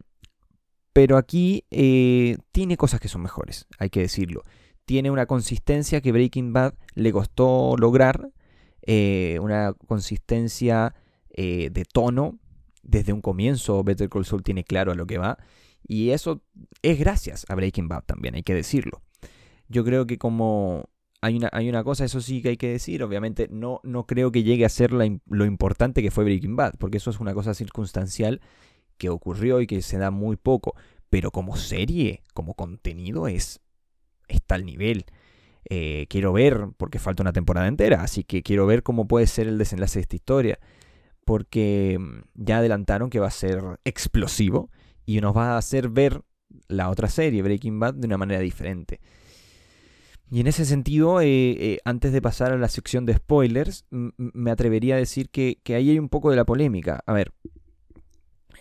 pero 0.94 1.18
aquí 1.18 1.66
eh, 1.72 2.38
tiene 2.52 2.78
cosas 2.78 3.00
que 3.00 3.08
son 3.08 3.24
mejores, 3.24 3.68
hay 3.80 3.90
que 3.90 4.02
decirlo. 4.02 4.44
Tiene 4.86 5.10
una 5.10 5.26
consistencia 5.26 6.02
que 6.02 6.12
Breaking 6.12 6.54
Bad 6.54 6.76
le 6.94 7.12
costó 7.12 7.76
lograr, 7.78 8.30
eh, 8.84 9.40
una 9.42 9.74
consistencia 9.88 10.94
eh, 11.30 11.70
de 11.72 11.84
tono. 11.86 12.40
Desde 12.84 13.14
un 13.14 13.22
comienzo 13.22 13.82
Better 13.84 14.10
Call 14.10 14.26
Saul 14.26 14.44
tiene 14.44 14.66
claro 14.66 14.92
a 14.92 14.96
lo 14.96 15.08
que 15.08 15.18
va. 15.18 15.38
Y 15.88 16.10
eso 16.10 16.44
es 16.82 17.00
gracias 17.00 17.46
a 17.50 17.56
Breaking 17.56 17.88
Bad 17.88 18.04
también, 18.06 18.36
hay 18.36 18.44
que 18.44 18.54
decirlo. 18.54 19.02
Yo 19.70 19.84
creo 19.84 20.06
que 20.06 20.18
como 20.18 20.90
hay 21.22 21.38
una, 21.38 21.50
hay 21.54 21.70
una 21.70 21.84
cosa, 21.84 22.04
eso 22.04 22.20
sí 22.20 22.42
que 22.42 22.50
hay 22.50 22.58
que 22.58 22.68
decir, 22.70 23.02
obviamente 23.02 23.48
no, 23.50 23.80
no 23.84 24.06
creo 24.06 24.32
que 24.32 24.44
llegue 24.44 24.66
a 24.66 24.70
ser 24.70 24.92
lo 24.92 25.46
importante 25.46 26.02
que 26.02 26.12
fue 26.12 26.26
Breaking 26.26 26.58
Bad, 26.58 26.74
porque 26.78 26.98
eso 26.98 27.10
es 27.10 27.20
una 27.20 27.34
cosa 27.34 27.54
circunstancial 27.54 28.42
que 28.98 29.10
ocurrió 29.10 29.62
y 29.62 29.68
que 29.68 29.82
se 29.82 29.98
da 29.98 30.12
muy 30.12 30.36
poco. 30.36 30.76
Pero 31.10 31.32
como 31.32 31.58
serie, 31.58 32.24
como 32.34 32.56
contenido, 32.56 33.28
es 33.28 33.62
está 34.28 34.56
al 34.56 34.66
nivel. 34.66 35.06
Eh, 35.70 36.08
quiero 36.10 36.34
ver, 36.34 36.70
porque 36.78 37.00
falta 37.00 37.24
una 37.24 37.34
temporada 37.34 37.68
entera, 37.68 38.02
así 38.02 38.24
que 38.24 38.44
quiero 38.44 38.66
ver 38.66 38.84
cómo 38.84 39.08
puede 39.08 39.28
ser 39.28 39.48
el 39.48 39.58
desenlace 39.58 40.00
de 40.00 40.02
esta 40.04 40.16
historia. 40.16 40.60
Porque 41.26 41.98
mm, 42.00 42.22
ya 42.36 42.58
adelantaron 42.58 43.10
que 43.10 43.20
va 43.20 43.28
a 43.28 43.32
ser 43.32 43.62
explosivo 43.86 44.70
y 45.06 45.22
nos 45.22 45.36
va 45.36 45.54
a 45.54 45.58
hacer 45.58 45.90
ver 45.90 46.22
la 46.68 46.90
otra 46.90 47.10
serie, 47.10 47.42
Breaking 47.42 47.80
Bad, 47.80 47.96
de 47.96 48.08
una 48.08 48.18
manera 48.18 48.42
diferente. 48.42 49.00
Y 50.30 50.40
en 50.40 50.48
ese 50.48 50.66
sentido, 50.66 51.22
eh, 51.22 51.28
eh, 51.28 51.80
antes 51.86 52.12
de 52.12 52.22
pasar 52.22 52.52
a 52.54 52.58
la 52.58 52.68
sección 52.68 53.06
de 53.06 53.16
spoilers, 53.16 53.86
me 53.92 54.52
atrevería 54.52 54.96
a 54.96 54.98
decir 54.98 55.30
que, 55.30 55.60
que 55.64 55.76
ahí 55.76 55.92
hay 55.92 56.00
un 56.00 56.10
poco 56.10 56.32
de 56.32 56.36
la 56.36 56.46
polémica. 56.46 57.04
A 57.06 57.14
ver, 57.14 57.34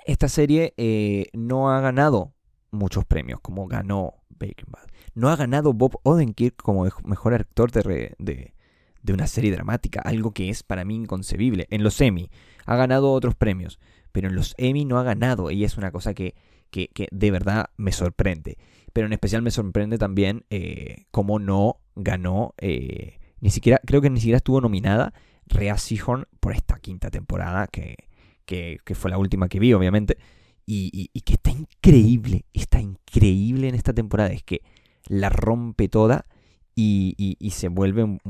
esta 0.05 0.29
serie 0.29 0.75
eh, 0.77 1.27
no 1.33 1.71
ha 1.71 1.81
ganado 1.81 2.33
muchos 2.71 3.05
premios 3.05 3.41
como 3.41 3.67
ganó 3.67 4.15
Breaking 4.31 4.71
Bad. 4.71 4.88
No 5.15 5.29
ha 5.29 5.37
ganado 5.37 5.73
Bob 5.73 6.01
Odenkirk 6.03 6.57
como 6.57 6.88
mejor 7.05 7.35
actor 7.35 7.71
de, 7.71 8.15
de, 8.19 9.12
una 9.12 9.27
serie 9.27 9.53
dramática, 9.53 10.01
algo 10.01 10.33
que 10.33 10.49
es 10.49 10.62
para 10.62 10.85
mí 10.85 10.97
inconcebible. 10.97 11.67
En 11.71 11.83
los 11.83 12.01
Emmy 12.01 12.31
ha 12.65 12.77
ganado 12.77 13.12
otros 13.12 13.35
premios, 13.35 13.79
pero 14.11 14.29
en 14.29 14.35
los 14.35 14.55
Emmy 14.59 14.85
no 14.85 14.99
ha 14.99 15.03
ganado 15.03 15.51
y 15.51 15.65
es 15.65 15.77
una 15.77 15.93
cosa 15.93 16.15
que, 16.15 16.35
que, 16.71 17.09
de 17.11 17.31
verdad 17.31 17.67
me 17.77 17.93
sorprende. 17.93 18.59
Pero 18.93 19.07
en 19.07 19.12
especial 19.12 19.43
me 19.43 19.51
sorprende 19.51 19.99
también 19.99 20.45
eh, 20.51 21.07
cómo 21.11 21.38
no 21.38 21.81
ganó, 21.95 22.55
eh, 22.59 23.19
ni 23.41 23.51
siquiera, 23.51 23.81
creo 23.85 24.01
que 24.01 24.11
ni 24.11 24.21
siquiera 24.21 24.38
estuvo 24.38 24.61
nominada 24.61 25.12
Rhea 25.47 25.77
Seahorn 25.77 26.27
por 26.41 26.53
esta 26.53 26.79
quinta 26.79 27.11
temporada 27.11 27.67
que 27.67 27.97
que, 28.45 28.81
fue 28.95 29.11
la 29.11 29.19
última 29.19 29.49
que 29.49 29.61
vi, 29.61 29.73
obviamente, 29.73 30.19
y, 30.67 31.09
que 31.25 31.35
está 31.35 31.51
increíble, 31.51 32.45
está 32.53 32.81
increíble 32.81 33.69
en 33.69 33.75
esta 33.75 33.93
temporada, 33.93 34.31
es 34.31 34.43
que 34.43 34.63
la 35.09 35.29
rompe 35.29 35.89
toda 35.89 36.27
y, 36.75 37.37
se 37.53 37.69
vuelve 37.69 38.05
un, 38.05 38.21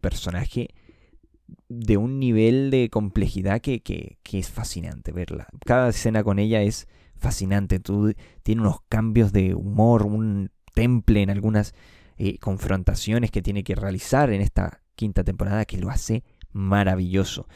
personaje 0.00 0.68
de 1.68 1.96
un 1.96 2.18
nivel 2.18 2.70
de 2.70 2.88
complejidad 2.90 3.60
que, 3.60 4.18
es 4.32 4.50
fascinante 4.50 5.12
verla. 5.12 5.46
Cada 5.64 5.88
escena 5.90 6.24
con 6.24 6.38
ella 6.38 6.62
es 6.62 6.88
fascinante. 7.16 7.80
Tú, 7.80 8.12
tiene 8.42 8.62
unos 8.62 8.80
cambios 8.88 9.32
de 9.32 9.54
humor, 9.54 10.04
un 10.04 10.50
temple 10.74 11.22
en 11.22 11.30
algunas 11.30 11.74
eh, 12.18 12.38
confrontaciones 12.38 13.30
que 13.30 13.42
tiene 13.42 13.64
que 13.64 13.74
realizar 13.74 14.30
en 14.30 14.40
esta 14.40 14.82
quinta 14.94 15.24
temporada 15.24 15.64
que 15.64 15.78
lo 15.78 15.90
hace 15.90 16.24
maravilloso. 16.52 17.46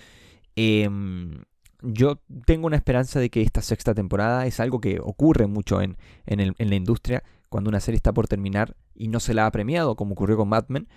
Em, 0.56 1.42
yo 1.82 2.20
tengo 2.46 2.66
una 2.66 2.76
esperanza 2.76 3.20
de 3.20 3.30
que 3.30 3.42
esta 3.42 3.62
sexta 3.62 3.94
temporada 3.94 4.46
es 4.46 4.60
algo 4.60 4.80
que 4.80 4.98
ocurre 5.00 5.46
mucho 5.46 5.80
en, 5.80 5.96
en, 6.26 6.54
la 6.70 6.74
industria. 6.74 7.22
Cuando 7.48 7.68
una 7.68 7.80
serie 7.80 7.96
está 7.96 8.12
por 8.12 8.28
terminar 8.28 8.76
y 8.94 9.08
no 9.08 9.20
se 9.20 9.34
la 9.34 9.46
ha 9.46 9.50
premiado, 9.50 9.96
como 9.96 10.12
ocurrió 10.12 10.36
con 10.36 10.48
Mad 10.48 10.66
Men, 10.68 10.88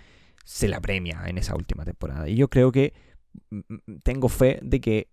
se 0.44 0.68
la 0.68 0.80
premia 0.80 1.22
en 1.26 1.38
esa 1.38 1.56
última 1.56 1.84
temporada. 1.84 2.28
Y 2.28 2.36
yo 2.36 2.48
creo 2.48 2.70
que 2.70 2.92
mm, 3.50 3.60
mm, 3.68 3.98
tengo 4.02 4.28
fe 4.28 4.60
de 4.62 4.80
que 4.80 5.08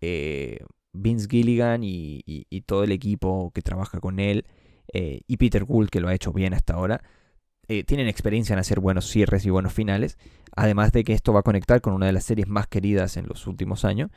eh, 0.00 0.58
Vince 0.92 1.28
Gilligan 1.30 1.82
y, 1.84 2.44
todo 2.66 2.84
el 2.84 2.92
equipo 2.92 3.50
que 3.54 3.62
trabaja 3.62 4.00
con 4.00 4.20
él 4.20 4.46
eh, 4.92 5.20
y 5.26 5.36
Peter 5.36 5.64
Gould, 5.64 5.90
que 5.90 6.00
lo 6.00 6.08
ha 6.08 6.14
hecho 6.14 6.32
bien 6.32 6.54
hasta 6.54 6.74
ahora, 6.74 7.02
eh, 7.68 7.84
tienen 7.84 8.08
experiencia 8.08 8.52
en 8.54 8.58
hacer 8.58 8.80
buenos 8.80 9.06
cierres 9.06 9.46
y 9.46 9.50
buenos 9.50 9.72
finales. 9.72 10.18
Además 10.56 10.92
de 10.92 11.04
que 11.04 11.12
esto 11.12 11.32
va 11.32 11.40
a 11.40 11.44
conectar 11.44 11.80
con 11.80 11.94
una 11.94 12.06
de 12.06 12.12
las 12.12 12.24
series 12.24 12.48
más 12.48 12.66
queridas 12.66 13.16
en 13.16 13.26
los 13.28 13.46
últimos 13.46 13.84
años. 13.84 14.10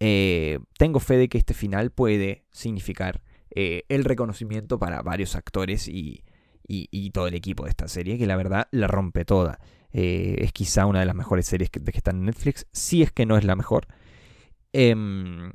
Eh, 0.00 0.58
tengo 0.78 1.00
fe 1.00 1.16
de 1.16 1.28
que 1.28 1.38
este 1.38 1.54
final 1.54 1.90
puede 1.90 2.44
significar 2.50 3.22
el 3.52 4.04
reconocimiento 4.04 4.78
para 4.78 5.02
varios 5.02 5.34
actores 5.34 5.88
y, 5.88 6.22
todo 7.12 7.26
el 7.26 7.34
equipo 7.34 7.64
de 7.64 7.70
esta 7.70 7.88
serie, 7.88 8.16
que 8.16 8.26
la 8.26 8.36
verdad 8.36 8.68
la 8.70 8.86
rompe 8.86 9.24
toda. 9.24 9.58
es 9.92 10.52
quizá 10.52 10.86
una 10.86 11.00
de 11.00 11.06
las 11.06 11.16
mejores 11.16 11.46
series 11.46 11.68
que, 11.68 11.80
están 11.92 12.18
en 12.18 12.26
Netflix, 12.26 12.66
si 12.72 13.02
es 13.02 13.10
que 13.12 13.26
no 13.26 13.36
es 13.36 13.44
la 13.44 13.56
mejor. 13.56 13.88
Em, 14.72 15.50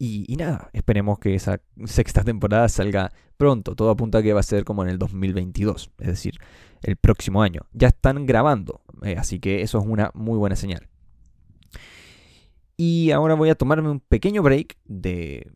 y, 0.00 0.36
nada, 0.36 0.70
esperemos 0.72 1.18
que 1.18 1.34
esa 1.34 1.60
sexta 1.86 2.22
temporada 2.22 2.68
salga 2.68 3.12
pronto. 3.36 3.74
Todo 3.74 3.90
apunta 3.90 4.18
a 4.18 4.22
que 4.22 4.32
va 4.32 4.40
a 4.40 4.44
ser 4.44 4.64
como 4.64 4.84
en 4.84 4.90
el 4.90 4.98
2022, 4.98 5.90
es 5.98 6.06
decir, 6.06 6.34
el 6.82 6.96
próximo 6.96 7.42
año. 7.42 7.62
Ya 7.72 7.88
están 7.88 8.24
grabando, 8.24 8.82
eh, 9.02 9.16
así 9.18 9.40
que 9.40 9.62
eso 9.62 9.78
es 9.80 9.86
una 9.86 10.12
muy 10.14 10.38
buena 10.38 10.54
señal. 10.54 10.88
Y 12.80 13.10
ahora 13.10 13.34
voy 13.34 13.50
a 13.50 13.56
tomarme 13.56 13.90
un 13.90 13.98
pequeño 13.98 14.40
break 14.40 14.78
de 14.84 15.50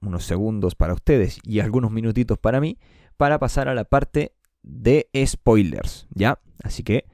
unos 0.00 0.24
segundos 0.24 0.76
para 0.76 0.94
ustedes 0.94 1.40
y 1.42 1.58
algunos 1.58 1.90
minutitos 1.90 2.38
para 2.38 2.60
mí 2.60 2.78
para 3.16 3.40
pasar 3.40 3.66
a 3.66 3.74
la 3.74 3.82
parte 3.82 4.36
de 4.62 5.08
spoilers, 5.26 6.06
¿ya? 6.14 6.38
Así 6.62 6.84
que 6.84 7.04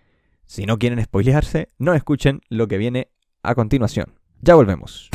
si 0.44 0.66
no 0.66 0.79
quieren 0.79 1.03
spoilearse, 1.03 1.70
no 1.79 1.94
escuchen 1.94 2.42
lo 2.50 2.68
que 2.68 2.77
viene 2.77 3.09
a 3.42 3.55
continuación. 3.55 4.12
Ya 4.42 4.55
volvemos. 4.55 5.09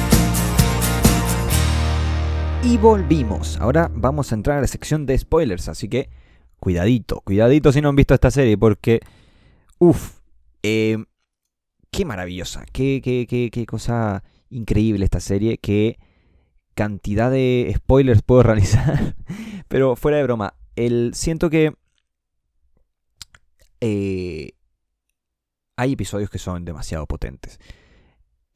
Y 2.64 2.78
volvimos. 2.78 3.56
Ahora 3.58 3.92
vamos 3.94 4.32
a 4.32 4.36
entrar 4.36 4.58
a 4.58 4.62
la 4.62 4.68
sección 4.68 5.06
de 5.06 5.16
spoilers, 5.16 5.70
así 5.70 5.88
que 5.88 6.10
cuidadito, 6.60 7.22
cuidadito 7.22 7.72
si 7.72 7.82
no 7.82 7.90
han 7.90 7.96
visto 7.96 8.16
esta 8.16 8.32
serie, 8.32 8.58
porque, 8.58 9.00
uff, 9.78 10.22
eh, 10.64 10.98
qué 11.92 12.04
maravillosa, 12.04 12.66
qué, 12.74 13.00
qué, 13.04 13.28
qué, 13.30 13.52
qué 13.52 13.66
cosa 13.68 14.24
increíble 14.50 15.06
esta 15.06 15.20
serie, 15.20 15.58
qué 15.58 15.98
cantidad 16.74 17.32
de 17.32 17.74
spoilers 17.76 18.22
puedo 18.22 18.44
realizar, 18.44 19.16
pero 19.68 19.96
fuera 19.96 20.18
de 20.18 20.24
broma, 20.24 20.56
el, 20.76 21.12
siento 21.14 21.50
que 21.50 21.74
eh, 23.82 24.52
hay 25.76 25.94
episodios 25.94 26.30
que 26.30 26.40
son 26.40 26.66
demasiado 26.66 27.06
potentes. 27.06 27.60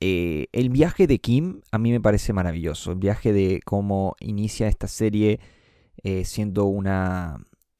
Eh, 0.05 0.47
el 0.51 0.69
viaje 0.69 1.07
de 1.07 1.19
Kim 1.19 1.61
a 1.71 1.77
mí 1.77 1.91
me 1.91 2.01
parece 2.01 2.33
maravilloso. 2.33 2.91
El 2.91 2.97
viaje 2.97 3.31
de 3.31 3.61
cómo 3.63 4.17
inicia 4.19 4.67
esta 4.67 4.87
serie 4.87 5.39
eh, 6.03 6.25
siendo 6.25 6.65
una... 6.65 7.37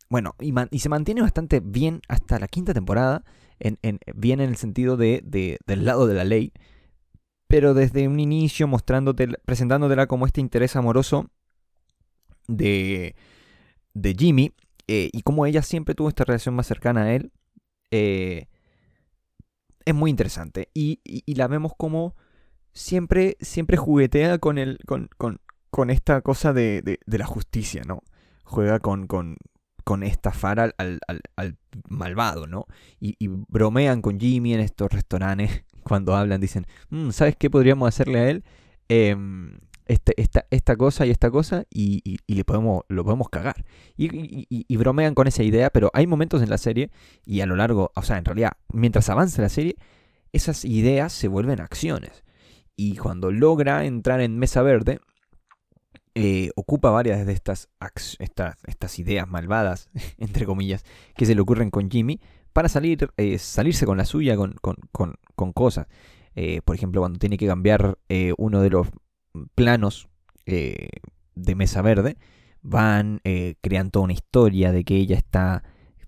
Bueno, 0.09 0.35
y, 0.39 0.79
se 0.79 0.87
mantiene 0.87 1.21
bastante 1.21 1.59
bien 1.59 1.99
hasta 2.07 2.39
la 2.39 2.47
quinta 2.47 2.73
temporada. 2.73 3.25
En, 3.59 3.77
bien 4.15 4.39
en 4.39 4.49
el 4.49 4.55
sentido 4.55 4.95
de, 4.95 5.21
del 5.65 5.85
lado 5.85 6.07
de 6.07 6.13
la 6.13 6.23
ley. 6.23 6.53
Pero 7.53 7.75
desde 7.75 8.07
un 8.07 8.19
inicio 8.19 8.67
mostrándote, 8.67 9.27
presentándotela 9.45 10.07
como 10.07 10.25
este 10.25 10.41
interés 10.41 10.75
amoroso 10.75 11.29
de, 12.47 13.15
de 13.93 14.15
Jimmy. 14.17 14.53
Eh, 14.87 15.09
y 15.13 15.21
como 15.21 15.45
ella 15.45 15.61
siempre 15.61 15.93
tuvo 15.93 16.09
esta 16.09 16.23
relación 16.23 16.55
más 16.55 16.65
cercana 16.65 17.03
a 17.03 17.13
él 17.13 17.31
es 19.85 19.95
muy 19.95 20.09
interesante. 20.09 20.69
Y, 20.73 20.99
la 21.33 21.47
vemos 21.47 21.73
como 21.77 22.15
siempre, 22.73 23.37
siempre 23.39 23.77
juguetea 23.77 24.37
con, 24.39 24.57
el, 24.57 24.79
con, 24.85 25.09
con, 25.69 25.89
esta 25.89 26.21
cosa 26.21 26.53
de, 26.53 26.99
la 27.05 27.25
justicia, 27.25 27.83
¿no? 27.85 28.01
Juega 28.43 28.79
con, 28.79 29.07
con, 29.07 29.37
con 29.83 30.03
estafar 30.03 30.59
al, 30.59 30.73
al, 30.77 31.57
malvado, 31.89 32.47
¿no? 32.47 32.65
Y, 32.99 33.27
bromean 33.27 34.01
con 34.01 34.19
Jimmy 34.19 34.53
en 34.53 34.59
estos 34.59 34.91
restaurantes 34.91 35.63
cuando 35.83 36.15
hablan, 36.15 36.41
dicen, 36.41 36.65
mm, 36.89 37.11
¿sabes 37.11 37.35
qué 37.35 37.49
podríamos 37.49 37.87
hacerle 37.87 38.19
a 38.19 38.29
él? 38.29 38.43
Este, 39.85 40.13
esta, 40.21 40.45
esta, 40.49 40.77
cosa 40.77 41.05
y 41.05 41.11
esta 41.11 41.29
cosa 41.29 41.65
y, 41.69 42.19
le 42.27 42.45
podemos, 42.45 42.83
lo 42.87 43.03
podemos 43.03 43.29
cagar. 43.29 43.65
Y, 43.97 44.77
bromean 44.77 45.13
con 45.13 45.27
esa 45.27 45.43
idea, 45.43 45.69
pero 45.69 45.91
hay 45.93 46.07
momentos 46.07 46.41
en 46.41 46.49
la 46.49 46.57
serie 46.57 46.89
y 47.25 47.41
a 47.41 47.45
lo 47.45 47.55
largo, 47.55 47.91
o 47.95 48.01
sea, 48.01 48.17
en 48.17 48.25
realidad, 48.25 48.53
mientras 48.71 49.09
avanza 49.09 49.41
la 49.41 49.49
serie, 49.49 49.75
esas 50.31 50.65
ideas 50.65 51.11
se 51.11 51.27
vuelven 51.27 51.59
acciones. 51.59 52.23
Y 52.75 52.95
cuando 52.95 53.31
logra 53.31 53.85
entrar 53.85 54.21
en 54.21 54.39
Mesa 54.39 54.61
Verde, 54.61 54.99
eh, 56.15 56.51
ocupa 56.55 56.89
varias 56.89 57.25
de 57.25 57.33
estas, 57.33 57.69
estas, 58.19 58.55
estas 58.65 58.99
ideas 58.99 59.27
malvadas, 59.27 59.89
entre 60.17 60.45
comillas, 60.45 60.83
que 61.15 61.25
se 61.25 61.35
le 61.35 61.41
ocurren 61.41 61.69
con 61.69 61.91
Jimmy, 61.91 62.21
para 62.53 62.69
salir, 62.69 63.09
eh, 63.17 63.37
salirse 63.39 63.85
con 63.85 63.97
la 63.97 64.05
suya 64.05 64.35
con, 64.37 64.55
con, 64.61 65.53
cosas. 65.53 65.87
Eh, 66.35 66.61
por 66.63 66.75
ejemplo, 66.75 67.01
cuando 67.01 67.19
tiene 67.19 67.37
que 67.37 67.47
cambiar 67.47 67.97
uno 68.37 68.61
de 68.61 68.69
los 68.69 68.87
planos 69.55 70.09
eh, 70.45 70.89
de 71.35 71.55
Mesa 71.55 71.81
Verde, 71.81 72.17
van, 72.61 73.21
eh, 73.23 73.55
crean 73.61 73.91
toda 73.91 74.05
una 74.05 74.13
historia 74.13 74.71
de 74.71 74.83
que 74.83 74.97
ella 74.97 75.17
está 75.17 75.63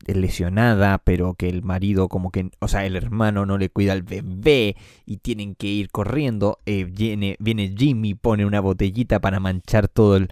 lesionada, 0.05 0.99
pero 0.99 1.33
que 1.33 1.49
el 1.49 1.63
marido 1.63 2.09
como 2.09 2.29
que, 2.29 2.51
o 2.59 2.67
sea, 2.67 2.85
el 2.85 2.95
hermano 2.95 3.47
no 3.47 3.57
le 3.57 3.69
cuida 3.69 3.93
al 3.93 4.03
bebé 4.03 4.75
y 5.05 5.17
tienen 5.17 5.55
que 5.55 5.67
ir 5.67 5.89
corriendo. 5.89 6.59
Eh, 6.67 6.83
viene, 6.83 7.37
viene 7.39 7.73
Jimmy, 7.75 8.13
pone 8.13 8.45
una 8.45 8.59
botellita 8.59 9.19
para 9.19 9.39
manchar 9.39 9.87
todo 9.87 10.17
el, 10.17 10.29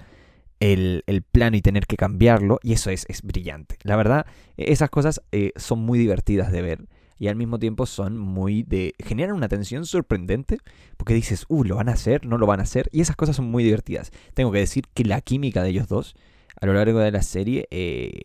el, 0.60 1.04
plano 1.32 1.58
y 1.58 1.62
tener 1.62 1.86
que 1.86 1.98
cambiarlo, 1.98 2.60
y 2.63 2.74
eso 2.74 2.89
es, 2.89 3.06
es 3.10 3.22
brillante. 3.22 3.78
La 3.84 3.96
verdad, 3.96 4.26
esas 4.58 4.89
cosas 4.89 5.22
son 5.56 5.80
muy 5.80 6.00
divertidas 6.00 6.52
de 6.52 6.62
ver 6.62 6.88
y 7.24 7.30
al 7.30 7.38
mismo 7.38 7.58
tiempo 7.60 7.86
son 7.86 8.18
muy 8.18 8.63
de... 8.63 8.96
generan 9.00 9.36
una 9.36 9.48
tensión 9.48 9.86
sorprendente 9.86 10.58
porque 10.98 11.13
dices, 11.13 11.46
uh, 11.48 11.63
lo 11.63 11.78
van 11.78 11.88
a 11.88 11.94
hacer, 11.94 12.26
no 12.26 12.38
lo 12.38 12.46
van 12.48 12.60
a 12.60 12.63
hacer 12.63 12.89
y 12.92 13.00
esas 13.00 13.16
cosas 13.16 13.38
son 13.38 13.46
muy 13.46 13.63
divertidas. 13.63 14.12
Tengo 14.34 14.52
que 14.52 14.60
decir 14.60 14.84
que 14.94 15.06
la 15.06 15.22
química 15.22 15.63
de 15.63 15.70
ellos 15.70 15.88
dos 15.88 16.16
a 16.60 16.66
lo 16.66 16.74
largo 16.74 17.00
de 17.00 17.12
la 17.12 17.22
serie 17.22 17.68
eh, 17.72 18.22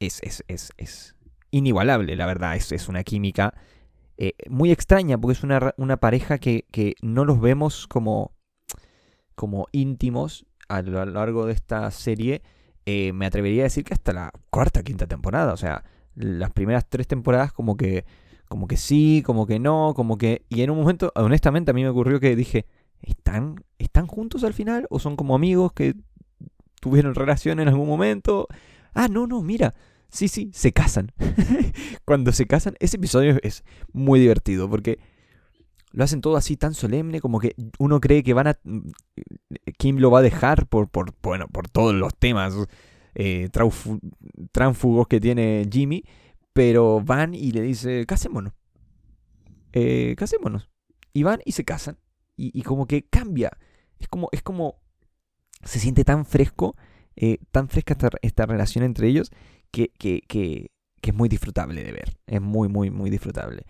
es, 0.00 0.22
es, 0.22 0.44
es, 0.48 0.70
es, 0.78 1.14
inigualable, 1.50 2.16
la 2.16 2.26
verdad, 2.26 2.56
es, 2.56 2.72
es 2.72 2.88
una 2.88 3.04
química 3.04 3.54
eh, 4.18 4.32
muy 4.48 4.72
extraña 4.72 5.16
porque 5.16 5.32
es 5.34 5.42
una, 5.42 5.74
una 5.76 5.98
pareja 5.98 6.38
que, 6.38 6.66
que, 6.70 6.94
no 7.02 7.24
los 7.24 7.40
vemos 7.40 7.86
como, 7.86 8.32
como 9.34 9.66
íntimos 9.72 10.46
a 10.68 10.82
lo 10.82 11.04
largo 11.04 11.46
de 11.46 11.52
esta 11.52 11.90
serie. 11.90 12.42
Eh, 12.84 13.12
me 13.12 13.26
atrevería 13.26 13.62
a 13.62 13.64
decir 13.64 13.84
que 13.84 13.94
hasta 13.94 14.12
la 14.12 14.30
cuarta, 14.50 14.82
quinta 14.82 15.06
temporada, 15.06 15.52
o 15.52 15.56
sea 15.56 15.82
las 16.16 16.50
primeras 16.50 16.88
tres 16.88 17.06
temporadas 17.06 17.52
como 17.52 17.76
que 17.76 18.04
como 18.48 18.68
que 18.68 18.76
sí, 18.76 19.22
como 19.24 19.46
que 19.46 19.58
no, 19.58 19.92
como 19.94 20.18
que 20.18 20.44
y 20.48 20.62
en 20.62 20.70
un 20.70 20.78
momento 20.78 21.12
honestamente 21.14 21.70
a 21.70 21.74
mí 21.74 21.82
me 21.82 21.88
ocurrió 21.88 22.20
que 22.20 22.34
dije, 22.34 22.66
¿están 23.02 23.64
están 23.78 24.06
juntos 24.06 24.44
al 24.44 24.54
final 24.54 24.86
o 24.90 24.98
son 24.98 25.16
como 25.16 25.34
amigos 25.34 25.72
que 25.72 25.94
tuvieron 26.80 27.14
relación 27.14 27.60
en 27.60 27.68
algún 27.68 27.88
momento? 27.88 28.48
Ah, 28.94 29.08
no, 29.08 29.26
no, 29.26 29.42
mira. 29.42 29.74
Sí, 30.08 30.28
sí, 30.28 30.50
se 30.54 30.72
casan. 30.72 31.12
Cuando 32.04 32.32
se 32.32 32.46
casan, 32.46 32.76
ese 32.78 32.96
episodio 32.96 33.36
es 33.42 33.64
muy 33.92 34.20
divertido 34.20 34.70
porque 34.70 35.00
lo 35.96 36.04
hacen 36.04 36.20
todo 36.20 36.36
así 36.36 36.56
tan 36.56 36.74
solemne 36.74 37.20
como 37.20 37.40
que 37.40 37.56
uno 37.78 38.00
cree 38.00 38.22
que 38.22 38.34
van 38.34 38.46
a 38.46 38.58
Kim 39.78 39.96
lo 39.96 40.12
va 40.12 40.20
a 40.20 40.22
dejar 40.22 40.66
por 40.68 40.88
por 40.88 41.12
bueno, 41.22 41.48
por 41.48 41.68
todos 41.68 41.94
los 41.94 42.14
temas 42.14 42.54
eh, 43.18 43.48
tránfugos 44.52 45.08
que 45.08 45.20
tiene 45.20 45.66
Jimmy, 45.72 46.04
pero 46.52 47.00
van 47.00 47.34
y 47.34 47.50
le 47.50 47.62
dice, 47.62 48.04
casémonos. 48.04 48.52
Eh, 49.72 50.14
casémonos. 50.18 50.68
Y 51.14 51.22
van 51.22 51.40
y 51.46 51.52
se 51.52 51.64
casan. 51.64 51.98
Y, 52.36 52.62
como 52.62 52.86
que 52.86 53.06
cambia. 53.06 53.56
Es 53.98 54.08
como, 54.08 54.28
es 54.32 54.42
como, 54.42 54.82
se 55.64 55.80
siente 55.80 56.04
tan 56.04 56.26
fresco, 56.26 56.76
eh, 57.16 57.38
tan 57.50 57.68
fresca 57.70 57.96
esta, 58.20 58.44
relación 58.44 58.84
entre 58.84 59.08
ellos, 59.08 59.30
que, 59.70 59.88
que, 59.98 60.20
que, 60.28 60.70
es 61.00 61.14
muy 61.14 61.30
disfrutable 61.30 61.84
de 61.84 61.92
ver. 61.92 62.18
Es 62.26 62.42
muy, 62.42 62.68
muy, 62.68 62.90
muy 62.90 63.08
disfrutable. 63.08 63.64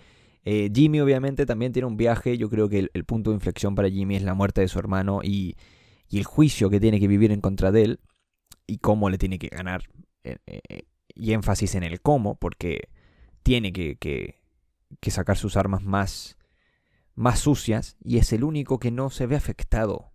Eh, 0.49 0.71
Jimmy 0.73 1.01
obviamente 1.01 1.45
también 1.45 1.73
tiene 1.73 1.87
un 1.87 1.97
viaje, 1.97 2.39
yo 2.39 2.49
creo 2.49 2.69
que 2.69 2.89
el, 2.93 3.05
punto 3.05 3.31
de 3.31 3.35
inflexión 3.35 3.75
para 3.75 3.91
Jimmy 3.91 4.15
es 4.15 4.23
la 4.23 4.33
muerte 4.33 4.61
de 4.61 4.69
su 4.69 4.79
hermano 4.79 5.21
y, 5.23 5.57
el 6.09 6.23
juicio 6.23 6.71
que 6.71 6.79
tiene 6.79 7.01
que 7.01 7.09
vivir 7.09 7.33
en 7.33 7.41
contra 7.41 7.73
de 7.73 7.83
él 7.83 8.01
y 8.65 8.79
cómo 8.79 9.11
le 9.11 9.19
tiene 9.19 9.41
que 9.41 9.49
ganar. 9.49 9.83
Eh, 10.23 10.37
eh, 10.47 10.83
y 11.17 11.33
énfasis 11.33 11.75
en 11.75 11.83
el 11.83 12.01
cómo, 12.01 12.37
porque 12.37 12.91
tiene 13.43 13.73
que, 13.73 14.37
sacar 15.09 15.37
sus 15.37 15.57
armas 15.57 15.83
más, 15.83 16.39
más 17.17 17.41
sucias 17.41 17.97
y 18.01 18.19
es 18.19 18.33
el 18.33 18.45
único 18.45 18.79
que 18.79 18.93
no 18.93 19.11
se 19.11 19.27
ve 19.27 19.35
afectado 19.35 20.13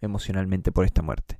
emocionalmente 0.00 0.72
por 0.72 0.86
esta 0.86 1.02
muerte. 1.02 1.38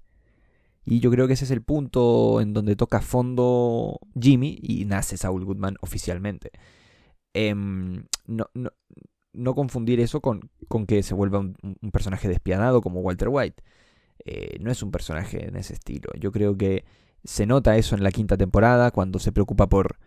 Y 0.84 1.00
yo 1.00 1.10
creo 1.10 1.26
que 1.26 1.32
ese 1.32 1.44
es 1.44 1.50
el 1.50 1.62
punto 1.62 2.40
en 2.40 2.54
donde 2.54 2.76
toca 2.76 3.00
fondo 3.00 3.98
Jimmy 4.18 4.60
y 4.62 4.84
nace 4.84 5.16
Saul 5.16 5.44
Goodman 5.44 5.74
oficialmente. 5.80 6.52
Em, 7.40 8.02
no, 8.26 8.50
no, 9.32 9.54
confundir 9.54 10.00
eso 10.00 10.20
con, 10.20 10.50
con 10.66 10.86
que 10.86 11.04
se 11.04 11.14
vuelva 11.14 11.38
un, 11.38 11.54
personaje 11.92 12.26
despiadado 12.26 12.80
como 12.80 13.00
Walter 13.00 13.28
White. 13.30 13.62
Eh, 14.24 14.56
no 14.60 14.72
es 14.72 14.82
un 14.82 14.90
personaje 14.90 15.46
en 15.46 15.54
ese 15.54 15.74
estilo. 15.74 16.10
Yo 16.18 16.32
creo 16.32 16.56
que 16.56 16.84
se 17.22 17.46
nota 17.46 17.76
eso 17.76 17.94
en 17.94 18.02
la 18.02 18.10
quinta 18.10 18.36
temporada 18.36 18.90
cuando 18.90 19.20
se 19.20 19.30
preocupa 19.30 19.68
por, 19.68 20.00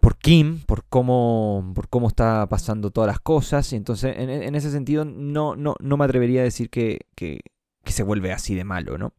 por 0.00 0.18
Kim, 0.18 0.60
por 0.66 0.84
cómo, 0.84 1.72
por 1.74 1.88
cómo 1.88 2.08
está 2.08 2.46
pasando 2.50 2.90
todas 2.90 3.08
las 3.08 3.20
cosas. 3.20 3.72
Y 3.72 3.76
entonces, 3.76 4.14
en, 4.18 4.54
ese 4.54 4.70
sentido, 4.70 5.06
no, 5.06 5.56
no, 5.56 5.76
no, 5.80 5.96
me 5.96 6.04
atrevería 6.04 6.42
a 6.42 6.44
decir 6.44 6.68
que, 6.68 7.06
que, 7.14 7.40
se 7.86 8.02
vuelve 8.02 8.32
así 8.32 8.54
de 8.54 8.64
malo, 8.64 8.98
¿no? 8.98 9.14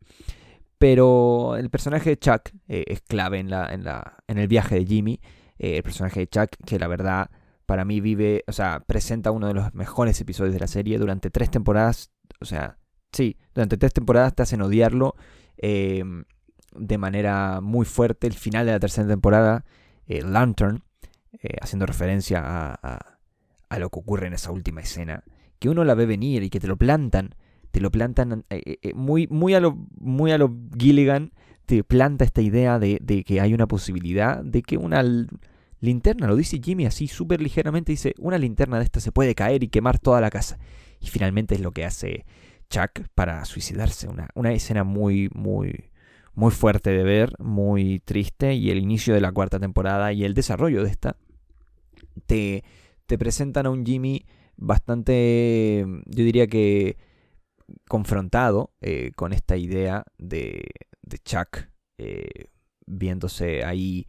Pero 0.77 1.55
el 1.57 1.71
personaje 1.71 2.11
de 2.11 2.19
Chuck 2.19 2.51
eh, 2.67 2.83
es 2.87 3.01
clave 3.01 3.39
en, 3.39 3.49
la, 3.49 3.73
en, 3.73 3.83
la, 3.83 4.17
en 4.27 4.37
el 4.37 4.47
viaje 4.47 4.75
de 4.75 4.85
Jimmy 4.85 5.19
eh, 5.57 5.77
el 5.77 5.83
personaje 5.83 6.21
de 6.21 6.27
Chuck, 6.27 6.49
que 6.65 6.79
la 6.79 6.87
verdad 6.87 7.29
para 7.65 7.85
mí 7.85 8.01
vive, 8.01 8.43
o 8.47 8.51
sea, 8.51 8.81
presenta 8.85 9.31
uno 9.31 9.47
de 9.47 9.53
los 9.53 9.73
mejores 9.73 10.19
episodios 10.21 10.53
de 10.53 10.59
la 10.59 10.67
serie 10.67 10.99
durante 10.99 11.29
tres 11.29 11.49
temporadas, 11.49 12.11
o 12.39 12.45
sea, 12.45 12.77
sí, 13.11 13.37
durante 13.53 13.77
tres 13.77 13.93
temporadas 13.93 14.35
te 14.35 14.43
hacen 14.43 14.61
odiarlo 14.61 15.15
em, 15.57 16.25
de 16.75 16.97
manera 16.97 17.61
muy 17.61 17.85
fuerte. 17.85 18.27
El 18.27 18.33
final 18.33 18.65
de 18.65 18.73
la 18.73 18.79
tercera 18.79 19.07
temporada, 19.07 19.65
eh, 20.05 20.21
Lantern, 20.21 20.83
eh, 21.41 21.57
haciendo 21.61 21.85
referencia 21.85 22.41
a, 22.43 22.99
a, 23.69 23.79
lo 23.79 23.89
que 23.89 23.99
ocurre 23.99 24.27
en 24.27 24.33
esa 24.33 24.51
última 24.51 24.81
escena, 24.81 25.23
que 25.59 25.69
uno 25.69 25.83
la 25.83 25.95
ve 25.95 26.05
venir 26.05 26.43
y 26.43 26.49
que 26.49 26.59
te 26.59 26.67
lo 26.67 26.77
plantan, 26.77 27.35
te 27.71 27.81
lo 27.81 27.91
plantan 27.91 28.43
muy, 28.93 29.27
muy, 29.27 29.53
a 29.53 29.59
lo, 29.59 29.75
muy 29.99 30.31
a 30.31 30.37
lo 30.37 30.55
Gilligan 30.77 31.31
te 31.65 31.83
planta 31.83 32.25
esta 32.25 32.41
idea 32.41 32.79
de, 32.79 33.23
que 33.25 33.41
hay 33.41 33.53
una 33.53 33.67
posibilidad 33.67 34.43
de 34.43 34.61
que 34.61 34.77
una 34.77 35.03
linterna, 35.79 36.27
lo 36.27 36.35
dice 36.35 36.61
Jimmy 36.63 36.85
así 36.85 37.07
súper 37.07 37.41
ligeramente, 37.41 37.91
dice, 37.91 38.13
una 38.19 38.37
linterna 38.37 38.77
de 38.77 38.85
esta 38.85 38.99
se 38.99 39.11
puede 39.11 39.35
caer 39.35 39.63
y 39.63 39.67
quemar 39.67 39.99
toda 39.99 40.21
la 40.21 40.29
casa. 40.29 40.57
Y 40.99 41.07
finalmente 41.07 41.55
es 41.55 41.61
lo 41.61 41.71
que 41.71 41.85
hace 41.85 42.25
Chuck 42.69 43.07
para 43.13 43.43
suicidarse. 43.45 44.07
Una, 44.07 44.29
una 44.35 44.53
escena 44.53 44.83
muy, 44.83 45.29
muy, 45.33 45.91
muy 46.33 46.51
fuerte 46.51 46.91
de 46.91 47.03
ver, 47.03 47.33
muy 47.39 47.99
triste, 47.99 48.53
y 48.53 48.71
el 48.71 48.79
inicio 48.79 49.13
de 49.13 49.21
la 49.21 49.31
cuarta 49.31 49.59
temporada 49.59 50.13
y 50.13 50.23
el 50.23 50.33
desarrollo 50.33 50.83
de 50.83 50.89
esta, 50.89 51.17
te, 52.25 52.63
te 53.05 53.17
presentan 53.17 53.65
a 53.65 53.69
un 53.69 53.85
Jimmy 53.85 54.25
bastante, 54.57 55.85
yo 56.05 56.23
diría 56.23 56.47
que 56.47 56.97
confrontado 57.87 58.73
eh, 58.81 59.11
con 59.15 59.33
esta 59.33 59.57
idea 59.57 60.05
de, 60.17 60.69
de 61.05 61.19
Chuck 61.19 61.69
eh, 61.97 62.49
viéndose 62.85 63.63
ahí, 63.63 64.07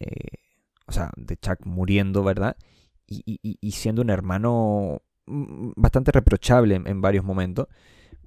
eh, 0.00 0.38
o 0.86 0.92
sea, 0.92 1.10
de 1.16 1.36
Chuck 1.36 1.64
muriendo, 1.64 2.24
¿verdad? 2.24 2.56
Y, 3.06 3.70
siendo 3.72 4.02
un 4.02 4.10
hermano 4.10 5.02
mm, 5.26 5.72
bastante 5.76 6.12
reprochable 6.12 6.74
en, 6.74 7.00
varios 7.00 7.24
momentos, 7.24 7.68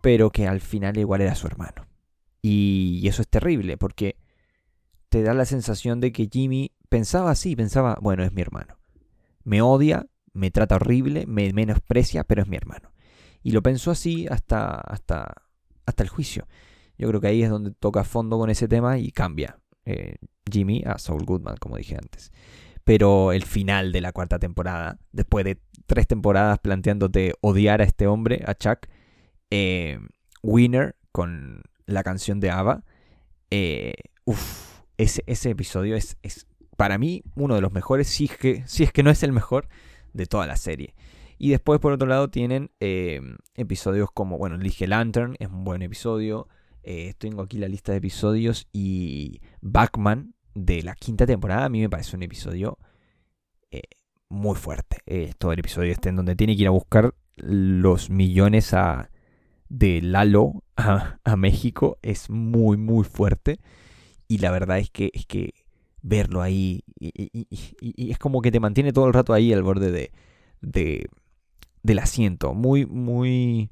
pero 0.02 0.32
que 0.32 0.48
al 0.48 0.60
final 0.60 0.98
igual 0.98 1.22
era 1.22 1.36
su 1.36 1.48
hermano. 1.48 1.88
Y, 2.42 3.08
eso 3.08 3.22
es 3.22 3.28
terrible, 3.28 3.78
porque 3.78 4.18
te 5.10 5.24
da 5.24 5.34
la 5.34 5.46
sensación 5.46 6.00
de 6.00 6.12
que 6.12 6.30
Jimmy 6.32 6.72
pensaba 6.90 7.32
así, 7.32 7.56
pensaba, 7.56 7.98
bueno, 8.02 8.24
es 8.24 8.34
mi 8.34 8.42
hermano. 8.42 8.80
Me 9.44 9.62
odia, 9.62 10.08
me 10.34 10.52
trata 10.52 10.76
horrible, 10.76 11.26
me 11.28 11.52
menosprecia, 11.54 12.24
pero 12.24 12.42
es 12.42 12.48
mi 12.48 12.58
hermano. 12.58 12.92
Y 13.44 13.52
lo 13.52 13.62
pensó 13.62 13.92
así 13.92 14.28
hasta, 14.30 14.76
hasta, 14.76 15.34
hasta 15.86 16.04
el 16.04 16.10
juicio. 16.10 16.48
Yo 17.02 17.08
creo 17.08 17.20
que 17.20 17.30
ahí 17.30 17.42
es 17.42 17.50
donde 17.50 17.72
toca 17.72 18.04
fondo 18.04 18.38
con 18.38 18.52
ese 18.52 18.68
tema 18.68 19.00
y 19.00 19.12
cambia 19.12 19.58
eh, 19.86 20.18
Jimmy 20.48 20.84
a 20.86 21.00
Saul 21.00 21.26
Goodman, 21.26 21.58
como 21.58 21.78
dije 21.78 21.96
antes. 21.96 22.32
Pero 22.84 23.32
el 23.32 23.44
final 23.44 23.92
de 23.92 24.02
la 24.02 24.12
cuarta 24.12 24.38
temporada, 24.38 25.00
después 25.12 25.44
de 25.44 25.60
tres 25.88 26.06
temporadas 26.06 26.60
planteándote 26.60 27.34
odiar 27.42 27.82
a 27.82 27.86
este 27.86 28.06
hombre, 28.06 28.44
a 28.46 28.54
Chuck, 28.54 28.86
eh, 29.50 29.98
Winner 30.44 30.96
con 31.12 31.64
la 31.88 32.04
canción 32.04 32.40
de 32.40 32.52
Ava, 32.52 32.84
eh, 33.50 33.96
ese, 34.98 35.24
ese, 35.26 35.50
episodio 35.50 35.96
es, 35.96 36.18
es, 36.22 36.46
para 36.78 37.00
mí 37.00 37.24
uno 37.34 37.56
de 37.56 37.62
los 37.62 37.74
mejores, 37.74 38.10
si 38.10 38.26
es, 38.26 38.38
que, 38.38 38.64
si 38.68 38.84
es 38.84 38.94
que 38.94 39.02
no 39.02 39.10
es 39.10 39.24
el 39.24 39.32
mejor 39.32 39.68
de 40.14 40.28
toda 40.28 40.46
la 40.46 40.56
serie. 40.56 40.94
Y 41.40 41.50
después, 41.50 41.80
por 41.80 41.94
otro 41.94 42.08
lado, 42.08 42.30
tienen 42.30 42.70
episodios 43.56 44.12
como, 44.14 44.38
bueno, 44.38 44.60
dije 44.60 44.86
Lantern, 44.86 45.36
es 45.40 45.48
un 45.48 45.64
buen 45.64 45.82
episodio. 45.82 46.48
Eh, 46.84 47.14
tengo 47.18 47.42
aquí 47.44 47.58
la 47.58 47.68
lista 47.68 47.92
de 47.92 48.00
episodios 48.00 48.68
y 48.74 49.42
Backman 49.62 50.34
de 50.54 50.84
la 50.84 50.96
quinta 50.96 51.26
temporada 51.26 51.66
a 51.66 51.70
mí 51.70 51.80
me 51.80 51.90
parece 51.90 52.16
un 52.16 52.24
episodio 52.24 52.78
eh, 53.72 53.84
muy 54.30 54.56
fuerte. 54.56 54.98
Eh, 55.06 55.34
todo 55.38 55.54
el 55.54 55.60
episodio 55.60 55.92
este 55.92 56.10
en 56.10 56.16
donde 56.16 56.36
tiene 56.36 56.56
que 56.56 56.64
ir 56.64 56.68
a 56.68 56.72
buscar 56.72 57.14
los 57.36 58.10
millones 58.10 58.74
a, 58.74 59.12
de 59.72 60.02
Lalo 60.02 60.64
a, 60.76 61.36
México 61.38 61.98
es 62.02 62.30
muy 62.30 62.78
muy 62.78 63.06
fuerte 63.06 63.60
y 64.28 64.40
la 64.40 64.52
verdad 64.52 64.80
es 64.80 64.90
que 64.90 65.12
es 65.14 65.26
que 65.26 65.54
verlo 66.02 66.42
ahí 66.42 66.84
y, 67.00 68.12
es 68.12 68.18
como 68.18 68.42
que 68.42 68.52
te 68.52 68.60
mantiene 68.60 68.92
todo 68.92 69.08
el 69.08 69.14
rato 69.14 69.34
ahí 69.34 69.54
al 69.54 69.64
borde 69.64 69.92
de, 69.92 70.12
de 70.62 71.08
del 71.84 72.00
asiento 72.00 72.54
muy 72.54 72.86
muy 72.86 73.72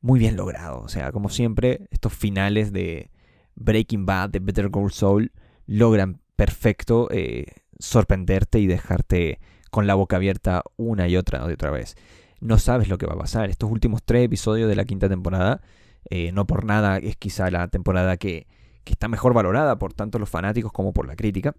muy 0.00 0.18
bien 0.18 0.36
logrado. 0.36 0.80
O 0.80 0.88
sea, 0.88 1.12
como 1.12 1.28
siempre, 1.28 1.88
estos 1.90 2.12
finales 2.12 2.72
de 2.72 3.10
Breaking 3.54 4.06
Bad, 4.06 4.30
de 4.30 4.38
Better 4.40 4.70
Call 4.70 4.92
Soul, 4.92 5.32
logran 5.66 6.20
perfecto 6.36 7.08
eh, 7.10 7.46
sorprenderte 7.78 8.60
y 8.60 8.66
dejarte 8.66 9.40
con 9.70 9.86
la 9.86 9.94
boca 9.94 10.16
abierta 10.16 10.62
una 10.76 11.08
y 11.08 11.16
otra 11.16 11.44
y 11.48 11.52
otra 11.52 11.70
vez. 11.70 11.96
No 12.40 12.58
sabes 12.58 12.88
lo 12.88 12.98
que 12.98 13.06
va 13.06 13.14
a 13.14 13.18
pasar. 13.18 13.50
Estos 13.50 13.70
últimos 13.70 14.02
tres 14.04 14.24
episodios 14.24 14.68
de 14.68 14.76
la 14.76 14.84
quinta 14.84 15.08
temporada, 15.08 15.60
eh, 16.08 16.32
no 16.32 16.46
por 16.46 16.64
nada 16.64 16.98
es 16.98 17.16
quizá 17.16 17.50
la 17.50 17.68
temporada 17.68 18.16
que, 18.16 18.46
que, 18.84 18.92
está 18.92 19.08
mejor 19.08 19.34
valorada 19.34 19.78
por 19.78 19.92
tanto 19.92 20.18
los 20.18 20.28
fanáticos 20.28 20.72
como 20.72 20.92
por 20.92 21.06
la 21.06 21.16
crítica. 21.16 21.54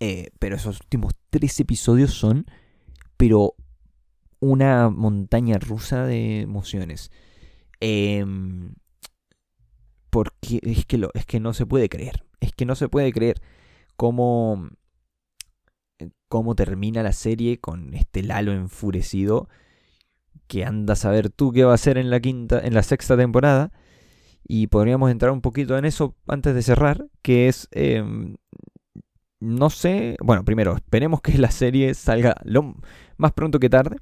Eh, 0.00 0.30
pero 0.40 0.56
esos 0.56 0.80
últimos 0.80 1.14
tres 1.30 1.58
episodios 1.60 2.10
son, 2.12 2.46
pero 3.16 3.54
una 4.42 4.90
montaña 4.90 5.58
rusa 5.58 6.04
de 6.04 6.40
emociones. 6.40 7.12
Em, 7.78 8.74
porque 10.10 10.58
es 10.62 10.84
que, 10.84 10.98
lo, 10.98 11.10
es 11.14 11.24
que 11.26 11.38
no 11.38 11.54
se 11.54 11.64
puede 11.64 11.88
creer. 11.88 12.24
Es 12.40 12.52
que 12.52 12.66
no 12.66 12.74
se 12.74 12.88
puede 12.88 13.12
creer 13.12 13.40
cómo, 13.96 14.68
eh, 16.00 16.10
cómo 16.28 16.56
termina 16.56 17.04
la 17.04 17.12
serie 17.12 17.60
con 17.60 17.94
este 17.94 18.24
Lalo 18.24 18.52
enfurecido. 18.52 19.48
Que 20.48 20.64
anda 20.64 20.94
a 20.94 20.96
saber 20.96 21.30
tú 21.30 21.52
qué 21.52 21.62
va 21.64 21.70
a 21.72 21.76
hacer 21.76 21.96
en 21.96 22.10
la 22.10 22.18
quinta, 22.18 22.60
en 22.60 22.74
la 22.74 22.82
sexta 22.82 23.16
temporada. 23.16 23.72
Y 24.42 24.66
podríamos 24.66 25.12
entrar 25.12 25.30
un 25.30 25.40
poquito 25.40 25.78
en 25.78 25.84
eso 25.84 26.16
antes 26.26 26.52
de 26.56 26.62
cerrar. 26.62 27.06
Que 27.22 27.46
es. 27.46 27.68
Em, 27.70 28.36
no 29.38 29.70
sé. 29.70 30.16
Bueno, 30.20 30.44
primero, 30.44 30.74
esperemos 30.74 31.20
que 31.20 31.38
la 31.38 31.52
serie 31.52 31.94
salga 31.94 32.36
lo 32.44 32.74
más 33.18 33.32
pronto 33.32 33.60
que 33.60 33.70
tarde 33.70 33.98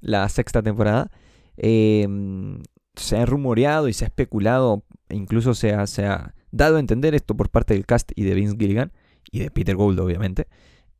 la 0.00 0.28
sexta 0.28 0.62
temporada. 0.62 1.10
Em, 1.56 2.62
se 2.94 3.16
ha 3.16 3.26
rumoreado 3.26 3.88
y 3.88 3.92
se 3.92 4.04
ha 4.04 4.08
especulado, 4.08 4.84
incluso 5.10 5.54
se 5.54 5.72
ha, 5.72 5.86
se 5.86 6.06
ha, 6.06 6.34
dado 6.50 6.76
a 6.76 6.80
entender 6.80 7.14
esto 7.14 7.36
por 7.36 7.50
parte 7.50 7.74
del 7.74 7.86
cast 7.86 8.12
y 8.14 8.24
de 8.24 8.34
Vince 8.34 8.56
Gilligan 8.58 8.92
y 9.30 9.40
de 9.40 9.50
Peter 9.50 9.76
Gould, 9.76 9.98
obviamente, 10.00 10.48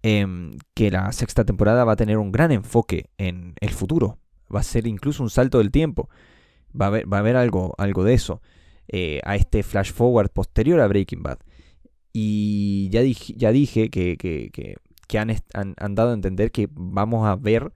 em, 0.03 0.57
que 0.75 0.91
la 0.91 1.11
sexta 1.13 1.45
temporada 1.45 1.85
va 1.85 1.93
a 1.93 1.97
tener 1.97 2.19
un 2.19 2.33
gran 2.33 2.53
enfoque 2.53 3.11
en 3.19 3.55
el 3.61 3.71
futuro. 3.71 4.19
Va 4.55 4.61
a 4.61 4.63
ser 4.63 4.87
incluso 4.87 5.23
un 5.23 5.31
salto 5.31 5.59
del 5.59 5.71
tiempo. 5.71 6.09
Va 6.79 6.87
a 6.87 6.89
haber, 6.89 7.13
va 7.13 7.19
a 7.19 7.21
haber 7.21 7.37
algo, 7.37 7.75
algo 7.79 8.05
de 8.05 8.15
eso 8.15 8.43
eh, 8.89 9.21
a 9.25 9.35
este 9.35 9.63
flash 9.63 9.93
forward 9.93 10.31
posterior 10.31 10.81
a 10.81 10.87
Breaking 10.87 11.23
Bad. 11.23 11.39
Y 12.13 12.89
ya 12.91 13.03
dije, 13.03 13.35
ya 13.37 13.53
dije 13.53 13.91
que, 13.91 14.17
que, 14.17 14.51
que, 15.09 15.19
han, 15.19 15.31
han, 15.55 15.75
han, 15.77 15.95
dado 15.95 16.11
a 16.11 16.15
entender 16.15 16.51
que 16.51 16.69
vamos 16.73 17.27
a 17.27 17.37
ver 17.37 17.73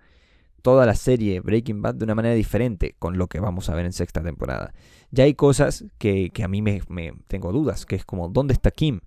toda 0.63 0.87
la 0.87 0.95
serie 0.95 1.41
Breaking 1.41 1.83
Bad 1.83 1.97
de 1.97 2.05
una 2.05 2.15
manera 2.15 2.35
diferente 2.35 2.95
con 2.99 3.19
lo 3.19 3.27
que 3.27 3.41
vamos 3.41 3.69
a 3.69 3.75
ver 3.75 3.87
en 3.87 3.93
sexta 3.93 4.23
temporada. 4.23 4.73
Ya 5.11 5.25
hay 5.25 5.35
cosas 5.35 5.85
que, 5.99 6.31
a 6.43 6.49
mí 6.49 6.63
me, 6.63 6.81
tengo 7.29 7.53
dudas, 7.53 7.87
que 7.87 7.97
es 7.97 8.05
como, 8.05 8.29
¿dónde 8.29 8.55
está 8.55 8.71
Kim 8.71 9.01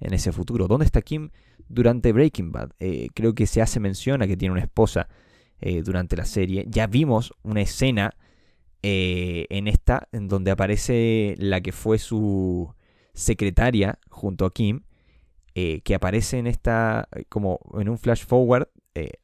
en 0.00 0.14
ese 0.14 0.32
futuro? 0.32 0.68
¿Dónde 0.68 0.86
está 0.86 1.02
Kim 1.02 1.30
durante 1.70 2.12
Breaking 2.12 2.52
Bad. 2.52 2.72
Eh, 2.80 3.08
creo 3.14 3.34
que 3.34 3.46
se 3.46 3.62
hace 3.62 3.80
mención 3.80 4.20
a 4.20 4.26
que 4.26 4.36
tiene 4.36 4.52
una 4.52 4.60
esposa 4.60 5.08
eh, 5.60 5.82
durante 5.82 6.16
la 6.16 6.26
serie. 6.26 6.66
Ya 6.68 6.86
vimos 6.86 7.32
una 7.42 7.62
escena 7.62 8.16
eh, 8.82 9.46
en 9.48 9.68
esta 9.68 10.08
en 10.12 10.28
donde 10.28 10.50
aparece 10.50 11.36
la 11.38 11.60
que 11.60 11.72
fue 11.72 11.98
su 11.98 12.74
secretaria 13.14 13.98
junto 14.10 14.44
a 14.44 14.52
Kim, 14.52 14.82
que 15.52 15.94
aparece 15.94 16.38
en 16.38 16.46
esta, 16.46 17.06
como 17.28 17.60
en 17.78 17.90
un 17.90 17.98
flash 17.98 18.24
forward 18.24 18.68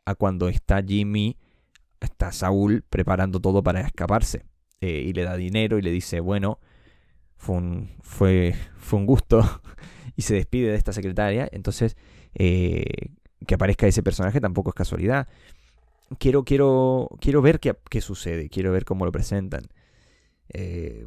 a 0.04 0.14
cuando 0.16 0.50
está 0.50 0.82
Jimmy, 0.86 1.38
está 2.00 2.32
Saúl 2.32 2.84
preparando 2.88 3.40
todo 3.40 3.62
para 3.62 3.80
escaparse. 3.80 4.46
y 4.80 5.12
le 5.12 5.24
da 5.24 5.36
dinero 5.36 5.78
y 5.78 5.82
le 5.82 5.90
dice, 5.90 6.20
bueno, 6.20 6.60
fue 7.36 7.56
un, 7.56 7.90
fue, 8.02 8.54
fue 8.78 8.98
un 8.98 9.06
gusto 9.06 9.42
y 10.16 10.22
se 10.22 10.34
despide 10.34 10.70
de 10.70 10.76
esta 10.76 10.92
secretaria. 10.92 11.48
Entonces, 11.52 11.96
eh, 12.34 12.84
que 13.46 13.54
aparezca 13.54 13.86
ese 13.86 14.02
personaje 14.02 14.40
tampoco 14.40 14.70
es 14.70 14.74
casualidad. 14.74 15.28
Quiero, 16.18 16.44
quiero, 16.44 17.08
quiero 17.20 17.42
ver 17.42 17.60
qué, 17.60 17.76
qué 17.90 18.00
sucede, 18.00 18.48
quiero 18.48 18.72
ver 18.72 18.84
cómo 18.84 19.04
lo 19.04 19.12
presentan. 19.12 19.62
Eh, 20.52 21.06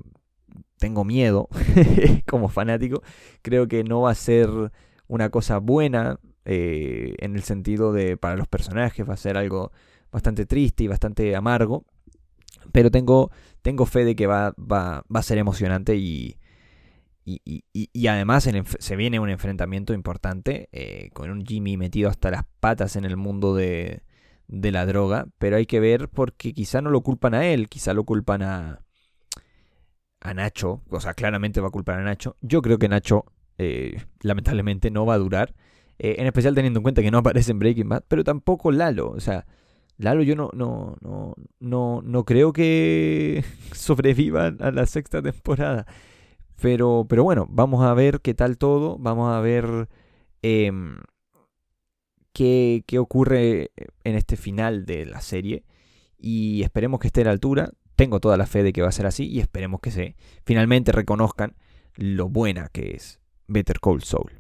tengo 0.78 1.04
miedo 1.06 1.50
como 2.28 2.50
fanático. 2.50 3.02
Creo 3.42 3.68
que 3.68 3.84
no 3.84 4.02
va 4.02 4.12
a 4.12 4.16
ser 4.16 4.50
una 5.08 5.30
cosa 5.30 5.58
buena 5.58 6.20
eh, 6.46 7.16
en 7.20 7.36
el 7.36 7.44
sentido 7.44 7.94
de 7.94 8.18
para 8.18 8.36
los 8.36 8.48
personajes, 8.48 9.08
va 9.08 9.14
a 9.14 9.18
ser 9.18 9.38
algo 9.38 9.72
bastante 10.12 10.46
triste 10.46 10.84
y 10.84 10.88
bastante 10.88 11.36
amargo. 11.36 11.86
Pero 12.72 12.92
tengo, 12.92 13.32
tengo 13.62 13.86
fe 13.86 14.06
de 14.06 14.16
que 14.16 14.28
va, 14.28 14.54
va, 14.60 15.04
va 15.14 15.20
a 15.20 15.24
ser 15.24 15.38
emocionante 15.38 15.96
y, 15.96 16.38
y, 17.26 18.08
además 18.08 18.50
se 18.80 18.96
viene 18.96 19.20
un 19.20 19.30
enfrentamiento 19.30 19.94
importante 19.94 20.70
eh, 20.72 21.10
con 21.14 21.30
un 21.30 21.46
Jimmy 21.46 21.78
metido 21.78 22.10
hasta 22.10 22.32
las 22.32 22.44
patas 22.60 22.96
en 22.96 23.06
el 23.06 23.18
mundo 23.18 23.56
de, 23.56 24.02
de, 24.48 24.72
la 24.72 24.86
droga. 24.86 25.28
Pero 25.38 25.58
hay 25.58 25.66
que 25.66 25.80
ver 25.80 26.10
porque 26.10 26.54
quizá 26.54 26.82
no 26.82 26.90
lo 26.90 27.02
culpan 27.02 27.34
a 27.34 27.46
él, 27.46 27.70
quizá 27.70 27.94
lo 27.94 28.04
culpan 28.04 28.42
a, 28.42 28.82
a 30.22 30.34
Nacho. 30.34 30.82
O 30.90 31.00
sea, 31.00 31.14
claramente 31.14 31.62
va 31.62 31.68
a 31.68 31.72
culpar 31.72 32.00
a 32.00 32.04
Nacho. 32.04 32.36
Yo 32.42 32.62
creo 32.62 32.80
que 32.80 32.90
Nacho 32.90 33.26
eh, 33.58 34.04
lamentablemente 34.22 34.92
no 34.92 35.06
va 35.06 35.16
a 35.16 35.20
durar. 35.20 35.54
Eh, 36.00 36.16
en 36.20 36.28
especial 36.28 36.56
teniendo 36.56 36.80
en 36.80 36.84
cuenta 36.84 37.02
que 37.02 37.12
no 37.12 37.20
aparece 37.20 37.52
en 37.52 37.60
Breaking 37.60 37.90
Bad. 37.90 38.04
Pero 38.08 38.24
tampoco 38.24 38.72
Lalo. 38.72 39.10
O 39.12 39.20
sea, 39.20 39.46
Lalo 40.00 40.24
yo 40.24 40.34
no, 40.34 40.50
no, 40.54 40.96
no, 41.02 41.36
no, 41.60 42.02
no 42.02 42.24
creo 42.24 42.54
que 42.54 43.44
sobreviva 43.74 44.48
a 44.48 44.72
la 44.72 44.86
sexta 44.86 45.22
temporada. 45.22 45.86
Pero, 46.62 47.06
pero 47.08 47.26
bueno, 47.26 47.48
vamos 47.50 47.84
a 47.86 47.94
ver 47.94 48.22
qué 48.22 48.34
tal 48.34 48.58
todo. 48.58 48.98
Vamos 48.98 49.30
a 49.30 49.42
ver 49.42 49.90
em, 50.42 51.00
qué, 52.32 52.86
qué 52.88 52.98
ocurre 52.98 53.72
en 54.06 54.16
este 54.16 54.38
final 54.38 54.86
de 54.86 55.06
la 55.06 55.20
serie. 55.20 55.66
Y 56.18 56.64
esperemos 56.64 57.02
que 57.02 57.08
esté 57.08 57.22
a 57.22 57.26
la 57.26 57.32
altura. 57.32 57.70
Tengo 57.98 58.22
toda 58.22 58.38
la 58.38 58.46
fe 58.46 58.64
de 58.64 58.72
que 58.72 58.82
va 58.82 58.88
a 58.88 58.94
ser 58.94 59.06
así. 59.06 59.28
Y 59.28 59.42
esperemos 59.42 59.82
que 59.82 59.92
se 59.92 60.16
finalmente 60.46 60.94
reconozcan 60.94 61.58
lo 61.96 62.30
buena 62.30 62.70
que 62.70 62.92
es 62.92 63.20
Better 63.48 63.82
Call 63.82 64.02
Soul. 64.04 64.40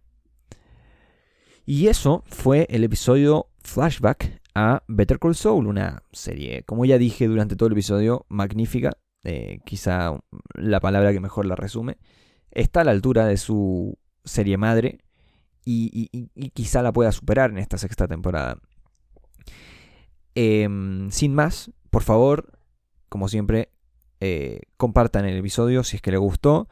Y 1.65 1.87
eso 1.87 2.23
fue 2.27 2.65
el 2.69 2.85
episodio 2.85 3.49
Flashback 3.61 4.38
a 4.55 4.83
Better 4.87 5.19
Call 5.19 5.35
Soul, 5.35 5.67
una 5.67 6.03
serie, 6.11 6.63
como 6.63 6.85
ya 6.85 6.97
dije 6.97 7.27
durante 7.27 7.55
todo 7.55 7.67
el 7.67 7.73
episodio, 7.73 8.25
magnífica, 8.29 8.91
eh, 9.23 9.59
quizá 9.65 10.17
la 10.53 10.79
palabra 10.79 11.11
que 11.11 11.19
mejor 11.19 11.45
la 11.45 11.55
resume, 11.55 11.97
está 12.51 12.81
a 12.81 12.83
la 12.83 12.91
altura 12.91 13.25
de 13.25 13.37
su 13.37 13.97
serie 14.23 14.57
madre 14.57 14.99
y, 15.65 16.29
quizá 16.53 16.81
la 16.81 16.91
pueda 16.91 17.11
superar 17.11 17.51
en 17.51 17.59
esta 17.59 17.77
sexta 17.77 18.07
temporada. 18.07 18.57
Em, 20.33 21.11
sin 21.11 21.35
más, 21.35 21.71
por 21.89 22.03
favor, 22.03 22.59
como 23.07 23.27
siempre, 23.27 23.69
eh, 24.19 24.61
compartan 24.77 25.25
el 25.25 25.37
episodio 25.37 25.83
si 25.83 25.97
es 25.97 26.01
que 26.01 26.11
les 26.11 26.19
gustó. 26.19 26.67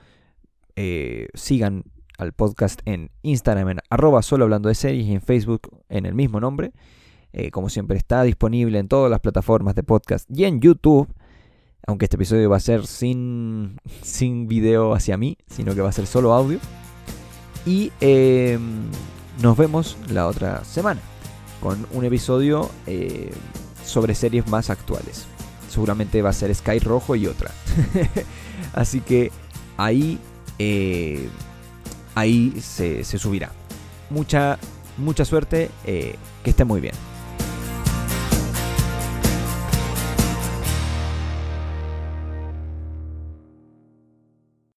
Eh, 0.75 1.27
sigan 1.33 1.83
al 2.17 2.33
podcast 2.33 2.81
en 2.85 3.11
Instagram 3.21 3.69
en 3.69 3.79
arroba 3.89 4.21
solo 4.21 4.43
hablando 4.45 4.69
de 4.69 4.75
series 4.75 5.05
y 5.05 5.13
en 5.13 5.21
Facebook 5.21 5.69
en 5.89 6.05
el 6.05 6.15
mismo 6.15 6.39
nombre. 6.39 6.71
Como 7.51 7.69
siempre 7.69 7.97
está 7.97 8.23
disponible 8.23 8.79
en 8.79 8.87
todas 8.87 9.11
las 9.11 9.19
plataformas 9.19 9.75
de 9.75 9.83
podcast 9.83 10.27
y 10.29 10.45
en 10.45 10.59
YouTube 10.59 11.07
aunque 11.87 12.05
este 12.05 12.17
episodio 12.17 12.49
va 12.49 12.57
a 12.57 12.59
ser 12.59 12.85
sin, 12.85 13.79
sin 14.03 14.47
video 14.47 14.93
hacia 14.93 15.17
mí, 15.17 15.37
sino 15.47 15.73
que 15.73 15.81
va 15.81 15.89
a 15.89 15.93
ser 15.93 16.05
solo 16.05 16.33
audio. 16.33 16.59
Y 17.65 17.91
em, 18.01 18.83
nos 19.41 19.57
vemos 19.57 19.97
la 20.09 20.27
otra 20.27 20.63
semana 20.63 21.01
con 21.61 21.87
un 21.91 22.05
episodio 22.05 22.69
eh, 22.85 23.31
sobre 23.83 24.13
series 24.15 24.47
más 24.47 24.69
actuales. 24.69 25.25
Seguramente 25.69 26.21
va 26.21 26.29
a 26.29 26.33
ser 26.33 26.53
Sky 26.53 26.79
Rojo 26.79 27.15
y 27.15 27.27
otra. 27.27 27.51
Así 28.73 29.01
que 29.01 29.31
ahí, 29.77 30.19
eh, 30.59 31.27
ahí 32.15 32.53
se, 32.61 33.03
subirá. 33.03 33.51
Mucha, 34.09 34.59
mucha 34.97 35.25
suerte, 35.25 35.69
eh, 35.85 36.15
que 36.43 36.49
esté 36.49 36.63
muy 36.63 36.79
bien. 36.79 36.93